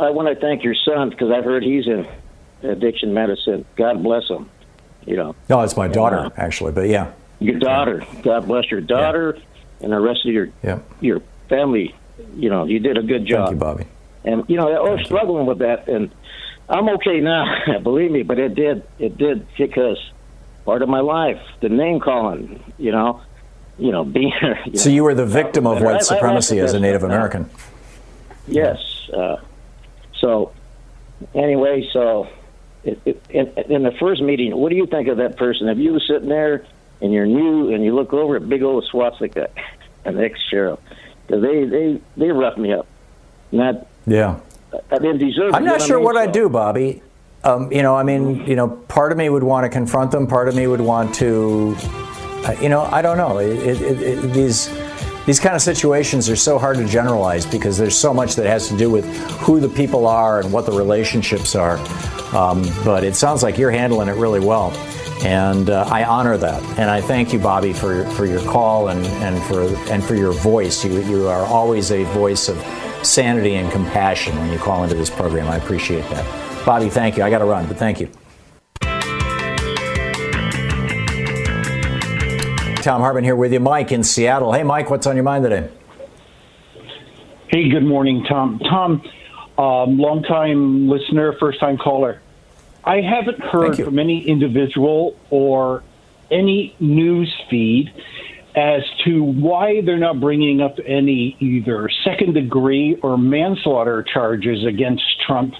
[0.00, 2.08] I want to thank your son because I heard he's in
[2.62, 3.64] addiction medicine.
[3.76, 4.50] God bless him.
[5.06, 5.36] You know.
[5.48, 7.12] No, it's my daughter uh, actually, but yeah.
[7.38, 8.04] Your daughter.
[8.24, 9.84] God bless your daughter yeah.
[9.84, 10.80] and the rest of your yeah.
[11.00, 11.94] your family
[12.36, 13.48] you know, you did a good job.
[13.48, 13.84] Thank you, Bobby.
[14.24, 16.10] And you know, I was struggling with that, and
[16.68, 18.22] I'm okay now, believe me.
[18.22, 19.98] But it did, it did because
[20.64, 23.22] part of my life, the name calling, you know,
[23.78, 24.32] you know, being.
[24.66, 27.48] You so know, you were the victim of white supremacy I, as a Native American.
[28.46, 28.78] Yes.
[29.12, 29.36] Uh,
[30.20, 30.52] so,
[31.34, 32.28] anyway, so
[32.84, 35.68] it, it, in, in the first meeting, what do you think of that person?
[35.68, 36.66] If you were sitting there
[37.00, 39.48] and you're new and you look over at big old swastika,
[40.04, 40.80] an ex sheriff
[41.28, 42.86] because they they they roughed me up.
[43.52, 44.40] Not yeah.
[44.90, 45.54] I didn't deserve.
[45.54, 46.04] I'm not sure I mean?
[46.04, 47.02] what so, I do, Bobby.
[47.44, 50.26] Um, you know, I mean, you know, part of me would want to confront them.
[50.26, 53.38] Part of me would want to, uh, you know, I don't know.
[53.38, 54.68] It, it, it, these
[55.24, 58.68] these kind of situations are so hard to generalize because there's so much that has
[58.68, 59.06] to do with
[59.40, 61.78] who the people are and what the relationships are.
[62.34, 64.70] Um, but it sounds like you're handling it really well.
[65.24, 66.62] And uh, I honor that.
[66.78, 69.62] And I thank you, Bobby, for, for your call and, and, for,
[69.92, 70.84] and for your voice.
[70.84, 72.56] You, you are always a voice of
[73.04, 75.48] sanity and compassion when you call into this program.
[75.48, 76.64] I appreciate that.
[76.64, 77.24] Bobby, thank you.
[77.24, 78.08] I got to run, but thank you.
[82.82, 83.60] Thom Hartmann here with you.
[83.60, 84.52] Mike in Seattle.
[84.52, 85.68] Hey, Mike, what's on your mind today?
[87.48, 88.60] Hey, good morning, Thom.
[88.60, 89.02] Thom,
[89.58, 92.22] um, long-time listener, first-time caller.
[92.88, 95.82] I haven't heard from any individual or
[96.30, 97.92] any news feed
[98.56, 105.04] as to why they're not bringing up any either second degree or manslaughter charges against
[105.26, 105.54] Trump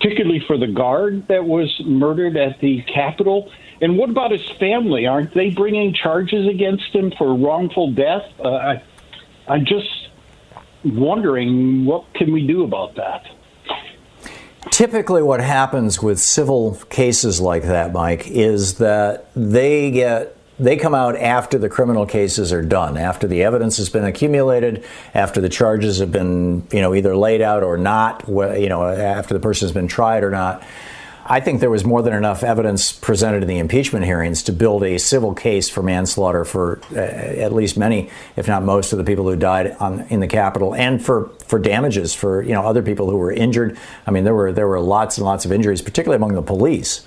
[0.00, 3.50] particularly for the guard that was murdered at the Capitol?
[3.82, 5.06] And what about his family?
[5.06, 8.24] Aren't they bringing charges against him for wrongful death?
[8.42, 8.82] Uh, I,
[9.46, 9.88] I'm just
[10.84, 13.26] wondering what can we do about that.
[14.70, 20.94] Typically, what happens with civil cases like that, Mike, is that they get they come
[20.94, 24.84] out after the criminal cases are done, after the evidence has been accumulated,
[25.14, 29.32] after the charges have been, you know, either laid out or not, you know, after
[29.32, 30.62] the person has been tried or not.
[31.30, 34.82] I think there was more than enough evidence presented in the impeachment hearings to build
[34.82, 39.04] a civil case for manslaughter for uh, at least many, if not most, of the
[39.04, 42.82] people who died on, in the Capitol, and for, for damages for you know other
[42.82, 43.78] people who were injured.
[44.08, 47.06] I mean, there were there were lots and lots of injuries, particularly among the police.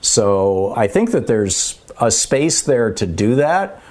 [0.00, 3.82] So I think that there's a space there to do that.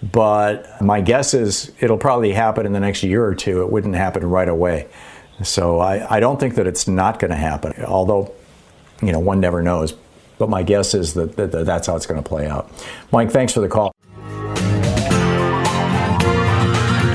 [0.00, 3.60] But my guess is it'll probably happen in the next year or two.
[3.60, 4.88] It wouldn't happen right away.
[5.42, 7.84] So I, I don't think that it's not going to happen.
[7.84, 8.32] Although
[9.02, 9.94] you know, one never knows.
[10.38, 12.70] But my guess is that, that, that that's how it's going to play out.
[13.12, 13.92] Mike, thanks for the call.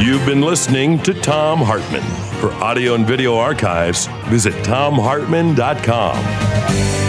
[0.03, 2.03] You've been listening to Thom Hartmann.
[2.41, 7.02] For audio and video archives, visit thomhartmann.com.